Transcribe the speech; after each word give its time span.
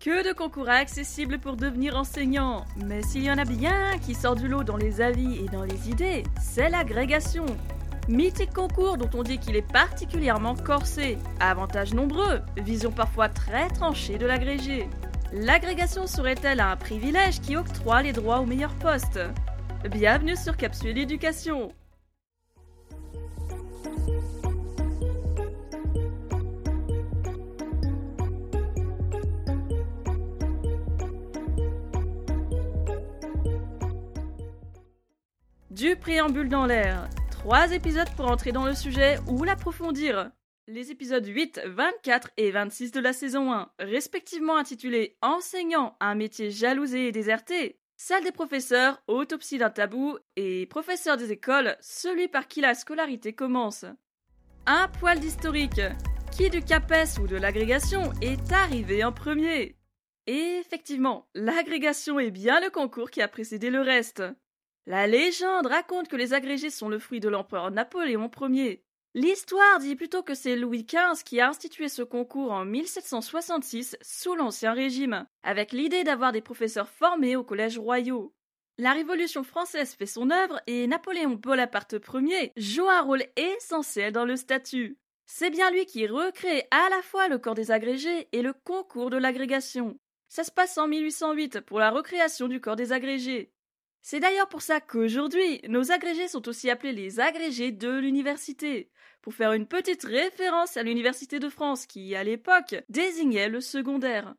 Que 0.00 0.24
de 0.24 0.32
concours 0.32 0.68
accessibles 0.68 1.40
pour 1.40 1.56
devenir 1.56 1.96
enseignant 1.96 2.64
Mais 2.76 3.02
s'il 3.02 3.24
y 3.24 3.30
en 3.32 3.38
a 3.38 3.44
bien 3.44 3.98
qui 3.98 4.14
sort 4.14 4.36
du 4.36 4.46
lot 4.46 4.62
dans 4.62 4.76
les 4.76 5.00
avis 5.00 5.44
et 5.44 5.48
dans 5.48 5.64
les 5.64 5.90
idées, 5.90 6.22
c'est 6.40 6.68
l'agrégation. 6.68 7.44
Mythique 8.08 8.52
concours 8.54 8.96
dont 8.96 9.10
on 9.12 9.24
dit 9.24 9.38
qu'il 9.38 9.56
est 9.56 9.72
particulièrement 9.72 10.54
corsé. 10.54 11.18
Avantages 11.40 11.94
nombreux, 11.94 12.40
vision 12.56 12.92
parfois 12.92 13.28
très 13.28 13.66
tranchée 13.70 14.18
de 14.18 14.26
l'agrégé. 14.26 14.88
L'agrégation 15.32 16.06
serait-elle 16.06 16.60
un 16.60 16.76
privilège 16.76 17.40
qui 17.40 17.56
octroie 17.56 18.02
les 18.02 18.12
droits 18.12 18.38
aux 18.38 18.46
meilleurs 18.46 18.76
postes? 18.76 19.18
Bienvenue 19.90 20.36
sur 20.36 20.56
Capsule 20.56 20.96
Éducation 20.96 21.72
Du 35.78 35.94
préambule 35.94 36.48
dans 36.48 36.66
l'air. 36.66 37.08
Trois 37.30 37.70
épisodes 37.70 38.10
pour 38.16 38.28
entrer 38.28 38.50
dans 38.50 38.66
le 38.66 38.74
sujet 38.74 39.20
ou 39.28 39.44
l'approfondir. 39.44 40.32
Les 40.66 40.90
épisodes 40.90 41.24
8, 41.24 41.60
24 41.66 42.30
et 42.36 42.50
26 42.50 42.90
de 42.90 42.98
la 42.98 43.12
saison 43.12 43.52
1, 43.52 43.70
respectivement 43.78 44.56
intitulés 44.56 45.16
Enseignant, 45.22 45.96
un 46.00 46.16
métier 46.16 46.50
jalousé 46.50 47.06
et 47.06 47.12
déserté, 47.12 47.78
Salle 47.96 48.24
des 48.24 48.32
professeurs, 48.32 49.00
Autopsie 49.06 49.58
d'un 49.58 49.70
tabou 49.70 50.18
et 50.34 50.66
Professeur 50.66 51.16
des 51.16 51.30
écoles, 51.30 51.76
celui 51.80 52.26
par 52.26 52.48
qui 52.48 52.60
la 52.60 52.74
scolarité 52.74 53.32
commence. 53.32 53.84
Un 54.66 54.88
poil 54.98 55.20
d'historique. 55.20 55.82
Qui 56.36 56.50
du 56.50 56.60
CAPES 56.60 57.20
ou 57.22 57.28
de 57.28 57.36
l'agrégation 57.36 58.12
est 58.20 58.50
arrivé 58.50 59.04
en 59.04 59.12
premier? 59.12 59.76
Et 60.26 60.58
effectivement, 60.58 61.28
l'agrégation 61.36 62.18
est 62.18 62.32
bien 62.32 62.58
le 62.58 62.70
concours 62.70 63.12
qui 63.12 63.22
a 63.22 63.28
précédé 63.28 63.70
le 63.70 63.80
reste. 63.80 64.24
La 64.88 65.06
légende 65.06 65.66
raconte 65.66 66.08
que 66.08 66.16
les 66.16 66.32
agrégés 66.32 66.70
sont 66.70 66.88
le 66.88 66.98
fruit 66.98 67.20
de 67.20 67.28
l'empereur 67.28 67.70
Napoléon 67.70 68.30
Ier. 68.48 68.82
L'histoire 69.12 69.80
dit 69.80 69.96
plutôt 69.96 70.22
que 70.22 70.32
c'est 70.32 70.56
Louis 70.56 70.86
XV 70.86 71.24
qui 71.26 71.42
a 71.42 71.50
institué 71.50 71.90
ce 71.90 72.00
concours 72.00 72.52
en 72.52 72.64
1766 72.64 73.98
sous 74.00 74.34
l'Ancien 74.34 74.72
Régime, 74.72 75.26
avec 75.42 75.72
l'idée 75.72 76.04
d'avoir 76.04 76.32
des 76.32 76.40
professeurs 76.40 76.88
formés 76.88 77.36
aux 77.36 77.44
collèges 77.44 77.78
royaux. 77.78 78.32
La 78.78 78.94
Révolution 78.94 79.44
française 79.44 79.92
fait 79.92 80.06
son 80.06 80.30
œuvre 80.30 80.58
et 80.66 80.86
Napoléon 80.86 81.32
Bonaparte 81.34 81.96
Ier 82.14 82.54
joue 82.56 82.88
un 82.88 83.02
rôle 83.02 83.24
essentiel 83.36 84.10
dans 84.10 84.24
le 84.24 84.36
statut. 84.36 84.96
C'est 85.26 85.50
bien 85.50 85.70
lui 85.70 85.84
qui 85.84 86.06
recrée 86.06 86.66
à 86.70 86.88
la 86.88 87.02
fois 87.02 87.28
le 87.28 87.36
corps 87.36 87.54
des 87.54 87.72
agrégés 87.72 88.28
et 88.32 88.40
le 88.40 88.54
concours 88.54 89.10
de 89.10 89.18
l'agrégation. 89.18 89.98
Ça 90.30 90.44
se 90.44 90.50
passe 90.50 90.78
en 90.78 90.88
1808 90.88 91.60
pour 91.60 91.78
la 91.78 91.90
recréation 91.90 92.48
du 92.48 92.62
corps 92.62 92.76
des 92.76 92.92
agrégés. 92.92 93.52
C'est 94.10 94.20
d'ailleurs 94.20 94.48
pour 94.48 94.62
ça 94.62 94.80
qu'aujourd'hui, 94.80 95.60
nos 95.68 95.92
agrégés 95.92 96.28
sont 96.28 96.48
aussi 96.48 96.70
appelés 96.70 96.94
les 96.94 97.20
agrégés 97.20 97.72
de 97.72 97.90
l'université, 97.90 98.90
pour 99.20 99.34
faire 99.34 99.52
une 99.52 99.66
petite 99.66 100.02
référence 100.02 100.78
à 100.78 100.82
l'Université 100.82 101.38
de 101.38 101.50
France 101.50 101.84
qui, 101.84 102.14
à 102.14 102.24
l'époque, 102.24 102.76
désignait 102.88 103.50
le 103.50 103.60
secondaire. 103.60 104.34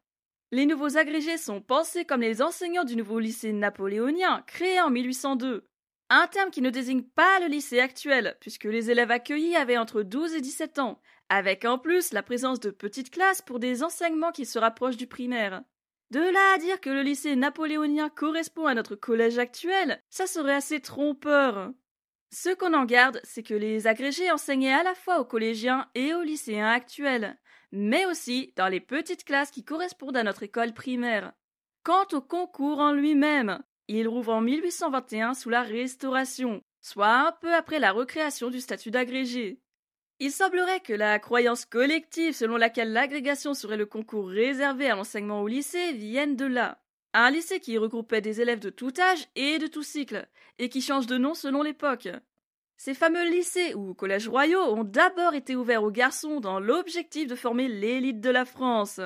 Les 0.52 0.66
nouveaux 0.66 0.98
agrégés 0.98 1.38
sont 1.38 1.62
pensés 1.62 2.04
comme 2.04 2.22
les 2.22 2.42
enseignants 2.42 2.84
du 2.84 2.96
nouveau 2.96 3.20
lycée 3.20 3.54
napoléonien 3.54 4.44
créé 4.48 4.82
en 4.82 4.90
1802. 4.90 5.68
Un 6.10 6.26
terme 6.26 6.50
qui 6.50 6.64
ne 6.64 6.72
désigne 6.72 7.04
pas 7.04 7.40
le 7.40 7.46
lycée 7.46 7.80
actuel, 7.80 8.38
puisque 8.42 8.66
les 8.66 8.90
élèves 8.90 9.12
accueillis 9.12 9.56
avaient 9.56 9.78
entre 9.78 10.02
12 10.02 10.34
et 10.34 10.42
17 10.42 10.80
ans, 10.80 11.00
avec 11.30 11.64
en 11.66 11.78
plus 11.78 12.12
la 12.12 12.24
présence 12.24 12.60
de 12.60 12.72
petites 12.72 13.12
classes 13.12 13.44
pour 13.44 13.60
des 13.60 13.84
enseignements 13.84 14.32
qui 14.32 14.48
se 14.48 14.58
rapprochent 14.58 14.98
du 14.98 15.06
primaire. 15.06 15.62
De 16.12 16.20
là 16.20 16.54
à 16.56 16.58
dire 16.58 16.82
que 16.82 16.90
le 16.90 17.04
lycée 17.04 17.36
napoléonien 17.36 18.10
correspond 18.10 18.66
à 18.66 18.74
notre 18.74 18.96
collège 18.96 19.38
actuel, 19.38 20.02
ça 20.10 20.26
serait 20.26 20.56
assez 20.56 20.80
trompeur. 20.80 21.72
Ce 22.32 22.50
qu'on 22.54 22.74
en 22.74 22.86
garde, 22.86 23.22
c'est 23.24 23.44
que 23.44 23.54
les 23.54 23.86
agrégés 23.86 24.32
enseignaient 24.32 24.74
à 24.74 24.84
la 24.84 24.96
fois 24.96 25.20
aux 25.20 25.26
collégiens 25.26 25.88
et 25.94 26.14
aux 26.16 26.24
lycéens 26.24 26.70
actuels, 26.70 27.38
mais 27.72 28.06
aussi 28.08 28.54
dans 28.56 28.68
les 28.68 28.80
petites 28.80 29.24
classes 29.24 29.52
qui 29.52 29.64
correspondent 29.64 30.18
à 30.18 30.24
notre 30.24 30.44
école 30.44 30.74
primaire. 30.74 31.34
Quant 31.84 32.08
au 32.14 32.22
concours 32.22 32.80
en 32.80 32.92
lui-même, 32.92 33.60
il 33.88 34.08
rouvre 34.08 34.34
en 34.34 34.42
1821 34.42 35.34
sous 35.36 35.50
la 35.50 35.62
Restauration, 35.62 36.62
soit 36.82 37.28
un 37.28 37.32
peu 37.32 37.54
après 37.54 37.80
la 37.80 37.92
recréation 37.92 38.50
du 38.50 38.62
statut 38.62 38.92
d'agrégé. 38.92 39.60
Il 40.22 40.32
semblerait 40.32 40.82
que 40.82 40.92
la 40.92 41.18
croyance 41.18 41.64
collective 41.64 42.34
selon 42.34 42.58
laquelle 42.58 42.92
l'agrégation 42.92 43.54
serait 43.54 43.78
le 43.78 43.86
concours 43.86 44.28
réservé 44.28 44.90
à 44.90 44.96
l'enseignement 44.96 45.42
au 45.42 45.48
lycée 45.48 45.94
vienne 45.94 46.36
de 46.36 46.46
là. 46.46 46.82
Un 47.14 47.32
lycée 47.32 47.62
qui 47.62 47.78
regroupait 47.78 48.20
des 48.20 48.42
élèves 48.42 48.60
de 48.60 48.70
tout 48.70 48.94
âge 49.00 49.28
et 49.36 49.60
de 49.60 49.68
tout 49.68 49.82
cycle, 49.82 50.28
et 50.60 50.68
qui 50.68 50.82
change 50.82 51.08
de 51.08 51.18
nom 51.18 51.34
selon 51.34 51.64
l'époque. 51.64 52.10
Ces 52.76 52.94
fameux 52.94 53.30
lycées 53.30 53.74
ou 53.76 53.94
collèges 53.94 54.28
royaux 54.28 54.62
ont 54.62 54.84
d'abord 54.84 55.34
été 55.34 55.56
ouverts 55.56 55.84
aux 55.84 55.92
garçons 55.92 56.42
dans 56.42 56.60
l'objectif 56.60 57.28
de 57.28 57.36
former 57.36 57.70
l'élite 57.70 58.20
de 58.20 58.30
la 58.30 58.46
France. 58.46 59.00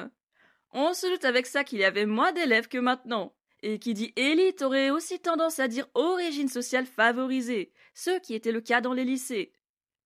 On 0.71 0.93
se 0.93 1.05
doute 1.07 1.25
avec 1.25 1.45
ça 1.45 1.63
qu'il 1.63 1.79
y 1.79 1.83
avait 1.83 2.07
moins 2.07 2.31
d'élèves 2.33 2.67
que 2.67 2.79
maintenant. 2.79 3.35
Et 3.61 3.79
qui 3.79 3.93
dit 3.93 4.13
élite 4.15 4.61
aurait 4.63 4.89
aussi 4.89 5.19
tendance 5.19 5.59
à 5.59 5.67
dire 5.67 5.87
origine 5.93 6.49
sociale 6.49 6.85
favorisée, 6.85 7.71
ce 7.93 8.19
qui 8.19 8.33
était 8.33 8.51
le 8.51 8.61
cas 8.61 8.81
dans 8.81 8.93
les 8.93 9.05
lycées. 9.05 9.53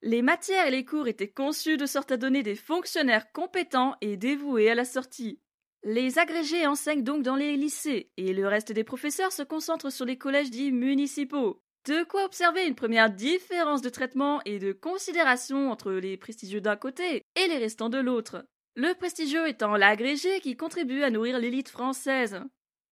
Les 0.03 0.21
matières 0.21 0.67
et 0.67 0.71
les 0.71 0.85
cours 0.85 1.07
étaient 1.07 1.31
conçus 1.31 1.77
de 1.77 1.85
sorte 1.85 2.11
à 2.11 2.17
donner 2.17 2.43
des 2.43 2.55
fonctionnaires 2.55 3.31
compétents 3.31 3.95
et 4.01 4.15
dévoués 4.15 4.69
à 4.69 4.75
la 4.75 4.85
sortie. 4.85 5.39
Les 5.83 6.19
agrégés 6.19 6.67
enseignent 6.67 7.03
donc 7.03 7.23
dans 7.23 7.35
les 7.35 7.55
lycées, 7.55 8.11
et 8.17 8.33
le 8.33 8.47
reste 8.47 8.71
des 8.71 8.83
professeurs 8.83 9.31
se 9.31 9.43
concentre 9.43 9.91
sur 9.91 10.05
les 10.05 10.17
collèges 10.17 10.51
dits 10.51 10.71
municipaux. 10.71 11.61
De 11.87 12.03
quoi 12.03 12.25
observer 12.25 12.67
une 12.67 12.75
première 12.75 13.09
différence 13.09 13.81
de 13.81 13.89
traitement 13.89 14.41
et 14.45 14.59
de 14.59 14.73
considération 14.73 15.71
entre 15.71 15.93
les 15.93 16.17
prestigieux 16.17 16.61
d'un 16.61 16.75
côté 16.75 17.23
et 17.35 17.47
les 17.47 17.57
restants 17.57 17.89
de 17.89 17.97
l'autre. 17.97 18.45
Le 18.75 18.93
prestigieux 18.93 19.47
étant 19.47 19.77
l'agrégé 19.77 20.41
qui 20.41 20.57
contribue 20.57 21.03
à 21.03 21.09
nourrir 21.09 21.39
l'élite 21.39 21.69
française. 21.69 22.41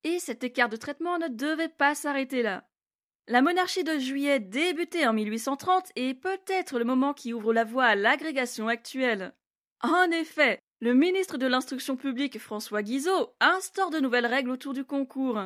Et 0.04 0.20
cet 0.20 0.44
écart 0.44 0.70
de 0.70 0.78
traitement 0.78 1.20
ne 1.20 1.28
devait 1.28 1.68
pas 1.68 1.94
s'arrêter 1.94 2.42
là. 2.42 2.66
La 3.28 3.42
monarchie 3.42 3.84
de 3.84 3.98
juillet 3.98 4.40
débutait 4.40 5.08
en 5.08 5.14
1830 5.14 5.92
et 5.96 6.14
peut-être 6.14 6.78
le 6.78 6.86
moment 6.86 7.14
qui 7.14 7.34
ouvre 7.34 7.54
la 7.54 7.64
voie 7.64 7.86
à 7.86 7.96
l'agrégation 7.96 8.68
actuelle. 8.68 9.34
En 9.82 10.12
effet, 10.12 10.60
le 10.80 10.94
ministre 10.94 11.38
de 11.38 11.48
l'Instruction 11.48 11.96
publique 11.96 12.38
François 12.38 12.84
Guizot 12.84 13.34
instaure 13.40 13.90
de 13.90 14.00
nouvelles 14.00 14.28
règles 14.28 14.52
autour 14.52 14.74
du 14.74 14.84
concours. 14.84 15.40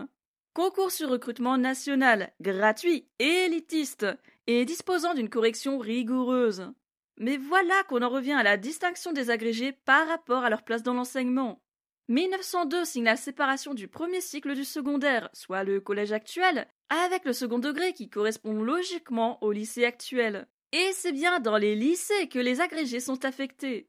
Concours 0.54 0.92
sur 0.92 1.10
recrutement 1.10 1.58
national, 1.58 2.34
gratuit, 2.42 3.08
élitiste 3.20 4.06
et 4.48 4.66
disposant 4.66 5.14
d'une 5.14 5.30
correction 5.30 5.78
rigoureuse. 5.78 6.74
Mais 7.18 7.38
voilà 7.38 7.84
qu'on 7.88 8.02
en 8.02 8.10
revient 8.10 8.34
à 8.34 8.44
la 8.44 8.58
distinction 8.58 9.14
des 9.14 9.30
agrégés 9.30 9.72
par 9.72 10.06
rapport 10.06 10.44
à 10.44 10.50
leur 10.50 10.64
place 10.64 10.84
dans 10.84 10.94
l'enseignement. 10.94 11.62
1902 12.10 12.86
signe 12.86 13.04
la 13.04 13.16
séparation 13.16 13.76
du 13.76 13.88
premier 13.88 14.20
cycle 14.20 14.56
du 14.56 14.66
secondaire, 14.66 15.30
soit 15.32 15.64
le 15.64 15.80
collège 15.80 16.12
actuel, 16.12 16.68
avec 16.90 17.24
le 17.24 17.34
second 17.34 17.60
degré 17.60 17.94
qui 17.94 18.10
correspond 18.10 18.64
logiquement 18.64 19.38
au 19.44 19.52
lycée 19.52 19.86
actuel. 19.86 20.48
Et 20.72 20.92
c'est 20.94 21.12
bien 21.12 21.40
dans 21.40 21.58
les 21.58 21.76
lycées 21.76 22.28
que 22.28 22.40
les 22.40 22.62
agrégés 22.62 23.00
sont 23.00 23.26
affectés. 23.26 23.88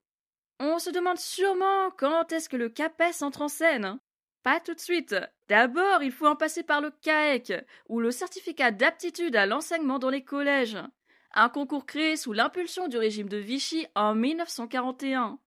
On 0.59 0.79
se 0.79 0.91
demande 0.91 1.19
sûrement 1.19 1.91
quand 1.97 2.31
est-ce 2.33 2.51
que 2.51 2.59
le 2.59 2.69
CAPES 2.69 3.23
entre 3.23 3.41
en 3.41 3.49
scène. 3.49 3.99
Pas 4.43 4.61
tout 4.61 4.75
de 4.75 4.81
suite. 4.81 5.17
D'abord, 5.49 6.03
il 6.03 6.13
faut 6.13 6.27
en 6.27 6.37
passer 6.37 6.63
par 6.63 6.83
le 6.83 6.91
CAEC, 6.91 7.55
ou 7.89 8.01
le 8.01 8.11
certificat 8.11 8.71
d'aptitude 8.71 9.35
à 9.35 9.47
l'enseignement 9.47 9.99
dans 9.99 10.11
les 10.11 10.25
collèges. 10.25 10.79
Un 11.33 11.49
concours 11.49 11.87
créé 11.87 12.17
sous 12.17 12.35
l'impulsion 12.35 12.87
du 12.87 12.99
régime 12.99 13.31
de 13.31 13.39
Vichy 13.39 13.87
en 13.95 14.15
1941. 14.15 15.39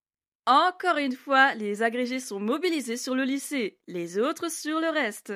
Encore 0.46 0.98
une 0.98 1.16
fois, 1.16 1.54
les 1.56 1.84
agrégés 1.84 2.20
sont 2.20 2.40
mobilisés 2.40 2.98
sur 2.98 3.16
le 3.16 3.24
lycée, 3.24 3.80
les 3.88 4.20
autres 4.20 4.52
sur 4.52 4.82
le 4.82 4.90
reste. 4.90 5.34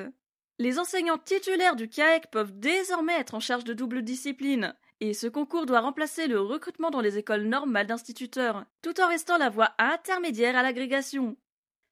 Les 0.58 0.78
enseignants 0.78 1.18
titulaires 1.18 1.76
du 1.76 1.88
CAEC 1.88 2.30
peuvent 2.30 2.58
désormais 2.58 3.18
être 3.18 3.34
en 3.34 3.40
charge 3.40 3.64
de 3.64 3.72
double 3.72 4.02
discipline, 4.02 4.74
et 5.00 5.14
ce 5.14 5.26
concours 5.26 5.64
doit 5.64 5.80
remplacer 5.80 6.26
le 6.26 6.40
recrutement 6.40 6.90
dans 6.90 7.00
les 7.00 7.16
écoles 7.16 7.44
normales 7.44 7.86
d'instituteurs, 7.86 8.66
tout 8.82 9.00
en 9.00 9.08
restant 9.08 9.38
la 9.38 9.48
voie 9.48 9.72
intermédiaire 9.78 10.56
à 10.56 10.62
l'agrégation. 10.62 11.36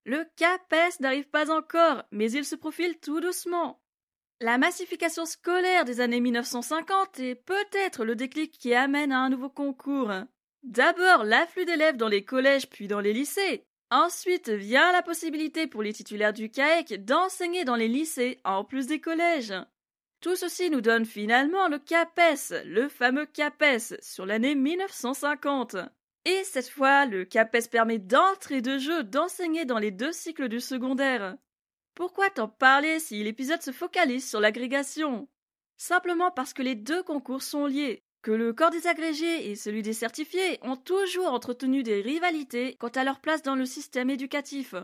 Le 0.04 0.24
CAPES 0.36 1.00
n'arrive 1.00 1.28
pas 1.30 1.50
encore, 1.50 2.02
mais 2.10 2.30
il 2.30 2.44
se 2.44 2.54
profile 2.54 2.98
tout 2.98 3.20
doucement. 3.20 3.80
La 4.40 4.58
massification 4.58 5.24
scolaire 5.24 5.86
des 5.86 6.00
années 6.00 6.20
1950 6.20 7.20
est 7.20 7.34
peut-être 7.36 8.04
le 8.04 8.14
déclic 8.14 8.52
qui 8.52 8.74
amène 8.74 9.10
à 9.10 9.20
un 9.20 9.30
nouveau 9.30 9.48
concours. 9.48 10.12
D'abord 10.66 11.24
l'afflux 11.24 11.64
d'élèves 11.64 11.96
dans 11.96 12.08
les 12.08 12.24
collèges 12.24 12.68
puis 12.68 12.86
dans 12.86 13.00
les 13.00 13.12
lycées, 13.12 13.64
Ensuite 13.90 14.48
vient 14.48 14.90
la 14.90 15.02
possibilité 15.02 15.68
pour 15.68 15.80
les 15.80 15.92
titulaires 15.92 16.32
du 16.32 16.50
CAEC 16.50 17.04
d'enseigner 17.04 17.64
dans 17.64 17.76
les 17.76 17.86
lycées 17.86 18.40
en 18.44 18.64
plus 18.64 18.88
des 18.88 19.00
collèges. 19.00 19.54
Tout 20.20 20.34
ceci 20.34 20.70
nous 20.70 20.80
donne 20.80 21.04
finalement 21.04 21.68
le 21.68 21.78
CAPES, 21.78 22.64
le 22.64 22.88
fameux 22.88 23.26
CAPES, 23.26 23.94
sur 24.00 24.26
l'année 24.26 24.56
1950. 24.56 25.76
Et 26.24 26.42
cette 26.42 26.68
fois, 26.68 27.06
le 27.06 27.24
CAPES 27.24 27.70
permet 27.70 28.00
d'entrer 28.00 28.60
de 28.60 28.76
jeu 28.78 29.04
d'enseigner 29.04 29.64
dans 29.66 29.78
les 29.78 29.92
deux 29.92 30.10
cycles 30.10 30.48
du 30.48 30.58
secondaire. 30.58 31.36
Pourquoi 31.94 32.28
t'en 32.28 32.48
parler 32.48 32.98
si 32.98 33.22
l'épisode 33.22 33.62
se 33.62 33.70
focalise 33.70 34.28
sur 34.28 34.40
l'agrégation? 34.40 35.28
Simplement 35.76 36.32
parce 36.32 36.54
que 36.54 36.62
les 36.62 36.74
deux 36.74 37.04
concours 37.04 37.42
sont 37.42 37.66
liés, 37.66 38.02
que 38.26 38.32
le 38.32 38.52
corps 38.52 38.70
des 38.70 38.88
agrégés 38.88 39.52
et 39.52 39.54
celui 39.54 39.82
des 39.82 39.92
certifiés 39.92 40.58
ont 40.62 40.74
toujours 40.74 41.28
entretenu 41.28 41.84
des 41.84 42.00
rivalités 42.00 42.74
quant 42.74 42.88
à 42.88 43.04
leur 43.04 43.20
place 43.20 43.42
dans 43.42 43.54
le 43.54 43.64
système 43.64 44.10
éducatif. 44.10 44.74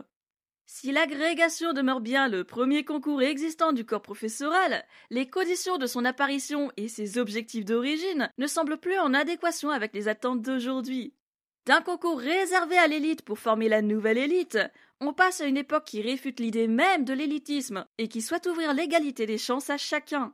Si 0.65 0.93
l'agrégation 0.93 1.73
demeure 1.73 1.99
bien 1.99 2.29
le 2.29 2.45
premier 2.45 2.85
concours 2.85 3.21
existant 3.21 3.73
du 3.73 3.83
corps 3.83 4.01
professoral, 4.01 4.85
les 5.09 5.29
conditions 5.29 5.77
de 5.77 5.87
son 5.87 6.05
apparition 6.05 6.71
et 6.77 6.87
ses 6.87 7.17
objectifs 7.17 7.65
d'origine 7.65 8.31
ne 8.37 8.47
semblent 8.47 8.77
plus 8.77 8.97
en 8.97 9.13
adéquation 9.13 9.71
avec 9.71 9.93
les 9.93 10.07
attentes 10.07 10.41
d'aujourd'hui. 10.41 11.13
D'un 11.65 11.81
concours 11.81 12.19
réservé 12.19 12.77
à 12.77 12.87
l'élite 12.87 13.23
pour 13.23 13.39
former 13.39 13.67
la 13.67 13.81
nouvelle 13.81 14.19
élite, 14.19 14.57
on 15.01 15.11
passe 15.11 15.41
à 15.41 15.47
une 15.47 15.57
époque 15.57 15.83
qui 15.83 16.01
réfute 16.01 16.39
l'idée 16.39 16.69
même 16.69 17.03
de 17.03 17.11
l'élitisme 17.13 17.85
et 17.97 18.07
qui 18.07 18.21
souhaite 18.21 18.45
ouvrir 18.47 18.73
l'égalité 18.73 19.25
des 19.25 19.37
chances 19.37 19.69
à 19.69 19.77
chacun. 19.77 20.33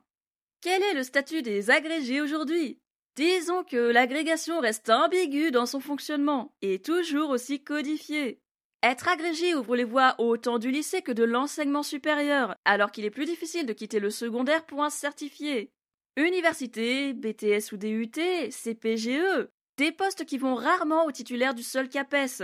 Quel 0.61 0.83
est 0.83 0.93
le 0.93 1.01
statut 1.01 1.41
des 1.41 1.71
agrégés 1.71 2.21
aujourd'hui? 2.21 2.79
Disons 3.15 3.63
que 3.63 3.77
l'agrégation 3.77 4.59
reste 4.59 4.89
ambiguë 4.89 5.51
dans 5.51 5.65
son 5.65 5.79
fonctionnement 5.79 6.53
et 6.61 6.79
toujours 6.79 7.29
aussi 7.29 7.63
codifiée. 7.63 8.41
Être 8.81 9.09
agrégé 9.09 9.55
ouvre 9.55 9.75
les 9.75 9.83
voies 9.83 10.15
autant 10.19 10.57
du 10.57 10.71
lycée 10.71 11.01
que 11.01 11.11
de 11.11 11.25
l'enseignement 11.25 11.83
supérieur, 11.83 12.55
alors 12.63 12.91
qu'il 12.91 13.03
est 13.03 13.09
plus 13.09 13.25
difficile 13.25 13.65
de 13.65 13.73
quitter 13.73 13.99
le 13.99 14.09
secondaire 14.09 14.65
pour 14.65 14.83
un 14.83 14.89
certifié. 14.89 15.73
Université, 16.15 17.13
BTS 17.13 17.73
ou 17.73 17.77
DUT, 17.77 18.11
CPGE, 18.51 19.49
des 19.77 19.91
postes 19.91 20.25
qui 20.25 20.37
vont 20.37 20.55
rarement 20.55 21.05
aux 21.05 21.11
titulaires 21.11 21.53
du 21.53 21.63
seul 21.63 21.89
CAPES. 21.89 22.43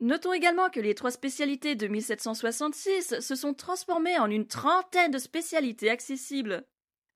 Notons 0.00 0.32
également 0.32 0.70
que 0.70 0.78
les 0.78 0.94
trois 0.94 1.10
spécialités 1.10 1.74
de 1.74 1.88
1766 1.88 3.18
se 3.18 3.34
sont 3.34 3.52
transformées 3.52 4.18
en 4.18 4.30
une 4.30 4.46
trentaine 4.46 5.10
de 5.10 5.18
spécialités 5.18 5.90
accessibles. 5.90 6.64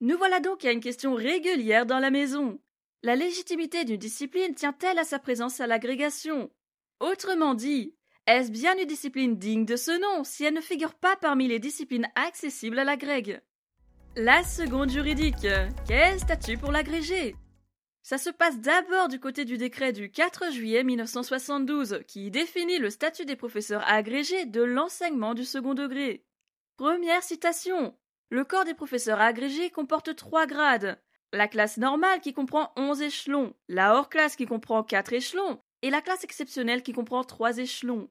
Nous 0.02 0.18
voilà 0.18 0.40
donc 0.40 0.64
à 0.64 0.72
une 0.72 0.80
question 0.80 1.14
régulière 1.14 1.86
dans 1.86 2.00
la 2.00 2.10
maison. 2.10 2.58
La 3.04 3.14
légitimité 3.14 3.84
d'une 3.84 3.98
discipline 3.98 4.52
tient-elle 4.52 4.98
à 4.98 5.04
sa 5.04 5.20
présence 5.20 5.60
à 5.60 5.68
l'agrégation? 5.68 6.50
Autrement 6.98 7.54
dit, 7.54 7.94
est-ce 8.26 8.50
bien 8.50 8.76
une 8.76 8.88
discipline 8.88 9.38
digne 9.38 9.64
de 9.64 9.76
ce 9.76 9.92
nom 9.92 10.24
si 10.24 10.42
elle 10.42 10.54
ne 10.54 10.60
figure 10.60 10.94
pas 10.94 11.14
parmi 11.14 11.46
les 11.46 11.60
disciplines 11.60 12.08
accessibles 12.16 12.80
à 12.80 12.84
l'agrég 12.84 13.40
La 14.16 14.42
seconde 14.42 14.90
juridique. 14.90 15.46
Quel 15.86 16.18
statut 16.18 16.58
pour 16.58 16.72
l'agrégé 16.72 17.36
ça 18.04 18.18
se 18.18 18.30
passe 18.30 18.58
d'abord 18.58 19.06
du 19.06 19.20
côté 19.20 19.44
du 19.44 19.56
décret 19.58 19.92
du 19.92 20.10
4 20.10 20.50
juillet 20.50 20.82
1972 20.82 22.00
qui 22.08 22.32
définit 22.32 22.78
le 22.78 22.90
statut 22.90 23.24
des 23.24 23.36
professeurs 23.36 23.88
agrégés 23.88 24.44
de 24.44 24.60
l'enseignement 24.60 25.34
du 25.34 25.44
second 25.44 25.74
degré. 25.74 26.24
Première 26.76 27.22
citation. 27.22 27.94
Le 28.32 28.44
corps 28.44 28.64
des 28.64 28.72
professeurs 28.72 29.20
agrégés 29.20 29.68
comporte 29.68 30.16
trois 30.16 30.46
grades. 30.46 30.98
La 31.34 31.48
classe 31.48 31.76
normale 31.76 32.22
qui 32.22 32.32
comprend 32.32 32.72
11 32.76 33.02
échelons, 33.02 33.54
la 33.68 33.94
hors-classe 33.94 34.36
qui 34.36 34.46
comprend 34.46 34.82
4 34.82 35.12
échelons 35.12 35.60
et 35.82 35.90
la 35.90 36.00
classe 36.00 36.24
exceptionnelle 36.24 36.82
qui 36.82 36.94
comprend 36.94 37.24
3 37.24 37.58
échelons. 37.58 38.08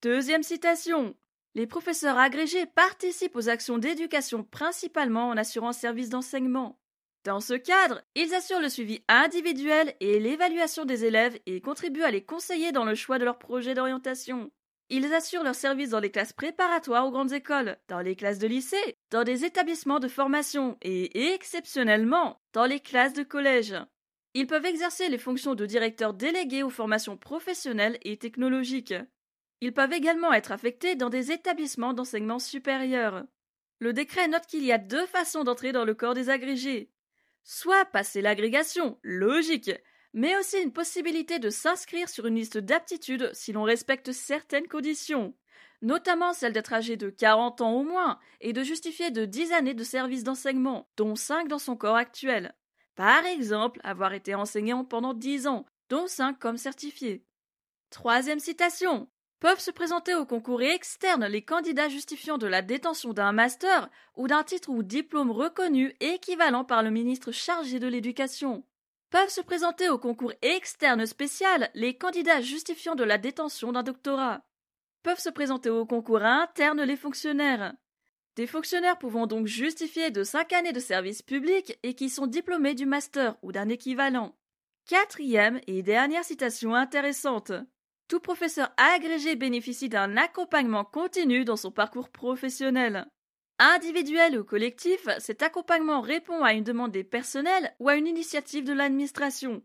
Deuxième 0.00 0.42
citation. 0.42 1.14
Les 1.54 1.66
professeurs 1.66 2.16
agrégés 2.16 2.64
participent 2.64 3.36
aux 3.36 3.50
actions 3.50 3.76
d'éducation 3.76 4.42
principalement 4.42 5.28
en 5.28 5.36
assurant 5.36 5.74
service 5.74 6.08
d'enseignement. 6.08 6.80
Dans 7.24 7.40
ce 7.40 7.52
cadre, 7.52 8.00
ils 8.14 8.32
assurent 8.32 8.62
le 8.62 8.70
suivi 8.70 9.04
individuel 9.06 9.94
et 10.00 10.18
l'évaluation 10.18 10.86
des 10.86 11.04
élèves 11.04 11.38
et 11.44 11.60
contribuent 11.60 12.04
à 12.04 12.10
les 12.10 12.24
conseiller 12.24 12.72
dans 12.72 12.86
le 12.86 12.94
choix 12.94 13.18
de 13.18 13.26
leur 13.26 13.38
projet 13.38 13.74
d'orientation. 13.74 14.50
Ils 14.94 15.14
assurent 15.14 15.42
leur 15.42 15.54
service 15.54 15.88
dans 15.88 16.00
les 16.00 16.10
classes 16.10 16.34
préparatoires 16.34 17.06
aux 17.06 17.10
grandes 17.10 17.32
écoles, 17.32 17.78
dans 17.88 18.00
les 18.00 18.14
classes 18.14 18.38
de 18.38 18.46
lycée, 18.46 18.98
dans 19.10 19.24
des 19.24 19.46
établissements 19.46 20.00
de 20.00 20.06
formation 20.06 20.76
et, 20.82 21.32
exceptionnellement, 21.32 22.42
dans 22.52 22.66
les 22.66 22.78
classes 22.78 23.14
de 23.14 23.22
collège. 23.22 23.74
Ils 24.34 24.46
peuvent 24.46 24.66
exercer 24.66 25.08
les 25.08 25.16
fonctions 25.16 25.54
de 25.54 25.64
directeur 25.64 26.12
délégué 26.12 26.62
aux 26.62 26.68
formations 26.68 27.16
professionnelles 27.16 27.98
et 28.02 28.18
technologiques. 28.18 28.92
Ils 29.62 29.72
peuvent 29.72 29.94
également 29.94 30.34
être 30.34 30.52
affectés 30.52 30.94
dans 30.94 31.08
des 31.08 31.32
établissements 31.32 31.94
d'enseignement 31.94 32.38
supérieur. 32.38 33.24
Le 33.78 33.94
décret 33.94 34.28
note 34.28 34.44
qu'il 34.46 34.62
y 34.62 34.72
a 34.72 34.78
deux 34.78 35.06
façons 35.06 35.42
d'entrer 35.42 35.72
dans 35.72 35.86
le 35.86 35.94
corps 35.94 36.12
des 36.12 36.28
agrégés 36.28 36.90
soit 37.44 37.84
passer 37.86 38.20
l'agrégation, 38.20 38.98
logique, 39.02 39.72
mais 40.14 40.36
aussi 40.36 40.58
une 40.58 40.72
possibilité 40.72 41.38
de 41.38 41.50
s'inscrire 41.50 42.08
sur 42.08 42.26
une 42.26 42.36
liste 42.36 42.58
d'aptitudes 42.58 43.30
si 43.32 43.52
l'on 43.52 43.62
respecte 43.62 44.12
certaines 44.12 44.68
conditions, 44.68 45.34
notamment 45.80 46.32
celle 46.32 46.52
d'être 46.52 46.72
âgé 46.72 46.96
de 46.96 47.10
40 47.10 47.60
ans 47.60 47.72
au 47.72 47.82
moins 47.82 48.18
et 48.40 48.52
de 48.52 48.62
justifier 48.62 49.10
de 49.10 49.24
10 49.24 49.52
années 49.52 49.74
de 49.74 49.84
service 49.84 50.24
d'enseignement, 50.24 50.88
dont 50.96 51.16
5 51.16 51.48
dans 51.48 51.58
son 51.58 51.76
corps 51.76 51.96
actuel. 51.96 52.54
Par 52.94 53.24
exemple, 53.24 53.80
avoir 53.84 54.12
été 54.12 54.34
enseignant 54.34 54.84
pendant 54.84 55.14
10 55.14 55.46
ans, 55.46 55.66
dont 55.88 56.06
5 56.06 56.38
comme 56.38 56.58
certifié. 56.58 57.24
Troisième 57.90 58.38
citation 58.38 59.08
peuvent 59.40 59.60
se 59.60 59.72
présenter 59.72 60.14
au 60.14 60.24
concours 60.24 60.62
externe 60.62 61.26
les 61.26 61.42
candidats 61.42 61.88
justifiant 61.88 62.38
de 62.38 62.46
la 62.46 62.62
détention 62.62 63.12
d'un 63.12 63.32
master 63.32 63.90
ou 64.14 64.28
d'un 64.28 64.44
titre 64.44 64.70
ou 64.70 64.84
diplôme 64.84 65.32
reconnu 65.32 65.96
équivalent 66.00 66.64
par 66.64 66.82
le 66.82 66.90
ministre 66.90 67.32
chargé 67.32 67.80
de 67.80 67.88
l'éducation. 67.88 68.64
Peuvent 69.12 69.28
se 69.28 69.42
présenter 69.42 69.90
au 69.90 69.98
concours 69.98 70.32
externe 70.40 71.04
spécial 71.04 71.68
les 71.74 71.98
candidats 71.98 72.40
justifiant 72.40 72.94
de 72.94 73.04
la 73.04 73.18
détention 73.18 73.70
d'un 73.70 73.82
doctorat. 73.82 74.40
Peuvent 75.02 75.20
se 75.20 75.28
présenter 75.28 75.68
au 75.68 75.84
concours 75.84 76.22
interne 76.22 76.82
les 76.82 76.96
fonctionnaires. 76.96 77.74
Des 78.36 78.46
fonctionnaires 78.46 78.96
pouvant 78.96 79.26
donc 79.26 79.46
justifier 79.46 80.10
de 80.10 80.24
cinq 80.24 80.54
années 80.54 80.72
de 80.72 80.80
service 80.80 81.20
public 81.20 81.78
et 81.82 81.92
qui 81.92 82.08
sont 82.08 82.26
diplômés 82.26 82.74
du 82.74 82.86
master 82.86 83.36
ou 83.42 83.52
d'un 83.52 83.68
équivalent. 83.68 84.34
Quatrième 84.88 85.60
et 85.66 85.82
dernière 85.82 86.24
citation 86.24 86.74
intéressante. 86.74 87.52
Tout 88.08 88.20
professeur 88.20 88.72
agrégé 88.78 89.36
bénéficie 89.36 89.90
d'un 89.90 90.16
accompagnement 90.16 90.86
continu 90.86 91.44
dans 91.44 91.58
son 91.58 91.70
parcours 91.70 92.08
professionnel. 92.08 93.06
Individuel 93.64 94.36
ou 94.40 94.42
collectif, 94.42 95.06
cet 95.20 95.40
accompagnement 95.40 96.00
répond 96.00 96.42
à 96.42 96.52
une 96.52 96.64
demande 96.64 96.90
des 96.90 97.04
personnels 97.04 97.72
ou 97.78 97.88
à 97.88 97.94
une 97.94 98.08
initiative 98.08 98.64
de 98.64 98.72
l'administration. 98.72 99.62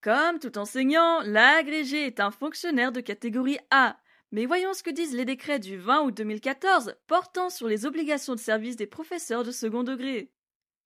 Comme 0.00 0.40
tout 0.40 0.58
enseignant, 0.58 1.20
l'agrégé 1.22 2.04
est 2.04 2.18
un 2.18 2.32
fonctionnaire 2.32 2.90
de 2.90 3.00
catégorie 3.00 3.60
A. 3.70 3.96
Mais 4.32 4.44
voyons 4.44 4.74
ce 4.74 4.82
que 4.82 4.90
disent 4.90 5.14
les 5.14 5.24
décrets 5.24 5.60
du 5.60 5.76
20 5.76 6.00
août 6.00 6.16
2014 6.16 6.96
portant 7.06 7.48
sur 7.48 7.68
les 7.68 7.86
obligations 7.86 8.34
de 8.34 8.40
service 8.40 8.74
des 8.74 8.88
professeurs 8.88 9.44
de 9.44 9.52
second 9.52 9.84
degré. 9.84 10.32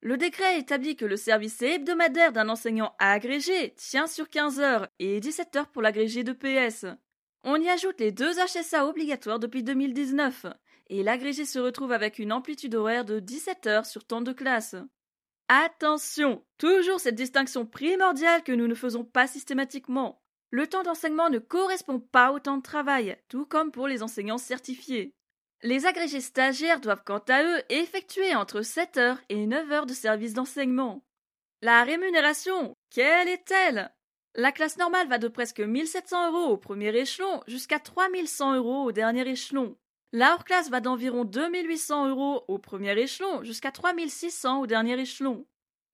Le 0.03 0.19
décret 0.19 0.59
établit 0.59 0.95
que 0.95 1.07
le 1.07 1.17
service 1.17 1.63
hebdomadaire 1.63 2.33
d'un 2.33 2.51
enseignant 2.51 2.95
agrégé 2.99 3.73
tient 3.79 4.07
sur 4.07 4.29
15 4.29 4.61
heures 4.61 4.89
et 4.99 5.21
17 5.21 5.57
heures 5.57 5.69
pour 5.69 5.81
l'agrégé 5.81 6.23
de 6.23 6.35
PS. 6.35 6.85
On 7.45 7.57
y 7.57 7.71
ajoute 7.71 7.99
les 7.99 8.13
deux 8.13 8.35
HSA 8.35 8.87
obligatoires 8.87 9.39
depuis 9.39 9.63
2019 9.63 10.49
et 10.93 11.03
l'agrégé 11.03 11.47
se 11.47 11.59
retrouve 11.59 11.91
avec 11.91 12.19
une 12.19 12.35
amplitude 12.35 12.75
horaire 12.75 13.07
de 13.07 13.19
17 13.19 13.67
heures 13.67 13.87
sur 13.87 14.05
temps 14.05 14.21
de 14.21 14.35
classe. 14.35 14.77
Attention, 15.49 16.45
toujours 16.59 17.01
cette 17.01 17.15
distinction 17.15 17.65
primordiale 17.65 18.43
que 18.43 18.53
nous 18.53 18.67
ne 18.67 18.75
faisons 18.75 19.03
pas 19.03 19.27
systématiquement. 19.27 20.23
Le 20.51 20.67
temps 20.67 20.83
d'enseignement 20.83 21.31
ne 21.31 21.39
correspond 21.39 21.99
pas 21.99 22.31
au 22.31 22.41
temps 22.41 22.59
de 22.59 22.63
travail, 22.63 23.17
tout 23.29 23.47
comme 23.47 23.73
pour 23.73 23.89
les 23.89 24.03
enseignants 24.03 24.37
certifiés. 24.37 25.15
Les 25.63 25.87
agrégés 25.87 26.21
stagiaires 26.21 26.81
doivent 26.81 27.05
quant 27.07 27.25
à 27.27 27.43
eux 27.43 27.63
effectuer 27.71 28.35
entre 28.35 28.61
7 28.61 28.99
heures 28.99 29.21
et 29.31 29.47
9 29.47 29.73
heures 29.73 29.87
de 29.87 29.95
service 29.95 30.35
d'enseignement. 30.35 31.03
La 31.63 31.85
rémunération, 31.85 32.75
quelle 32.91 33.29
est-elle? 33.29 33.91
La 34.35 34.53
classe 34.53 34.77
normale 34.77 35.09
va 35.09 35.17
de 35.17 35.29
presque 35.29 35.61
1700 35.61 36.33
euros 36.33 36.53
au 36.53 36.59
premier 36.59 36.95
échelon 36.95 37.43
jusqu'à 37.47 37.79
3100 37.79 38.57
euros 38.57 38.85
au 38.85 38.93
dernier 38.93 39.27
échelon. 39.27 39.79
La 40.15 40.35
hors-classe 40.35 40.69
va 40.69 40.81
d'environ 40.81 41.25
2800 41.25 42.09
euros 42.11 42.45
au 42.47 42.59
premier 42.59 42.99
échelon 42.99 43.43
jusqu'à 43.45 43.73
3600 43.73 44.61
au 44.61 44.67
dernier 44.67 45.01
échelon. 45.01 45.47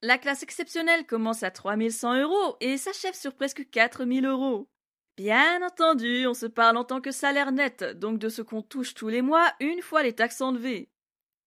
La 0.02 0.18
classe 0.18 0.42
exceptionnelle 0.42 1.06
commence 1.06 1.44
à 1.44 1.52
3100 1.52 2.22
euros 2.22 2.56
et 2.60 2.78
s'achève 2.78 3.14
sur 3.14 3.34
presque 3.34 3.70
4000 3.70 4.26
euros. 4.26 4.68
Bien 5.16 5.64
entendu, 5.64 6.26
on 6.26 6.34
se 6.34 6.46
parle 6.46 6.76
en 6.76 6.84
tant 6.84 7.00
que 7.00 7.12
salaire 7.12 7.52
net, 7.52 7.84
donc 7.84 8.18
de 8.18 8.28
ce 8.28 8.42
qu'on 8.42 8.62
touche 8.62 8.94
tous 8.94 9.08
les 9.08 9.22
mois 9.22 9.52
une 9.60 9.82
fois 9.82 10.02
les 10.02 10.14
taxes 10.14 10.40
enlevées. 10.40 10.90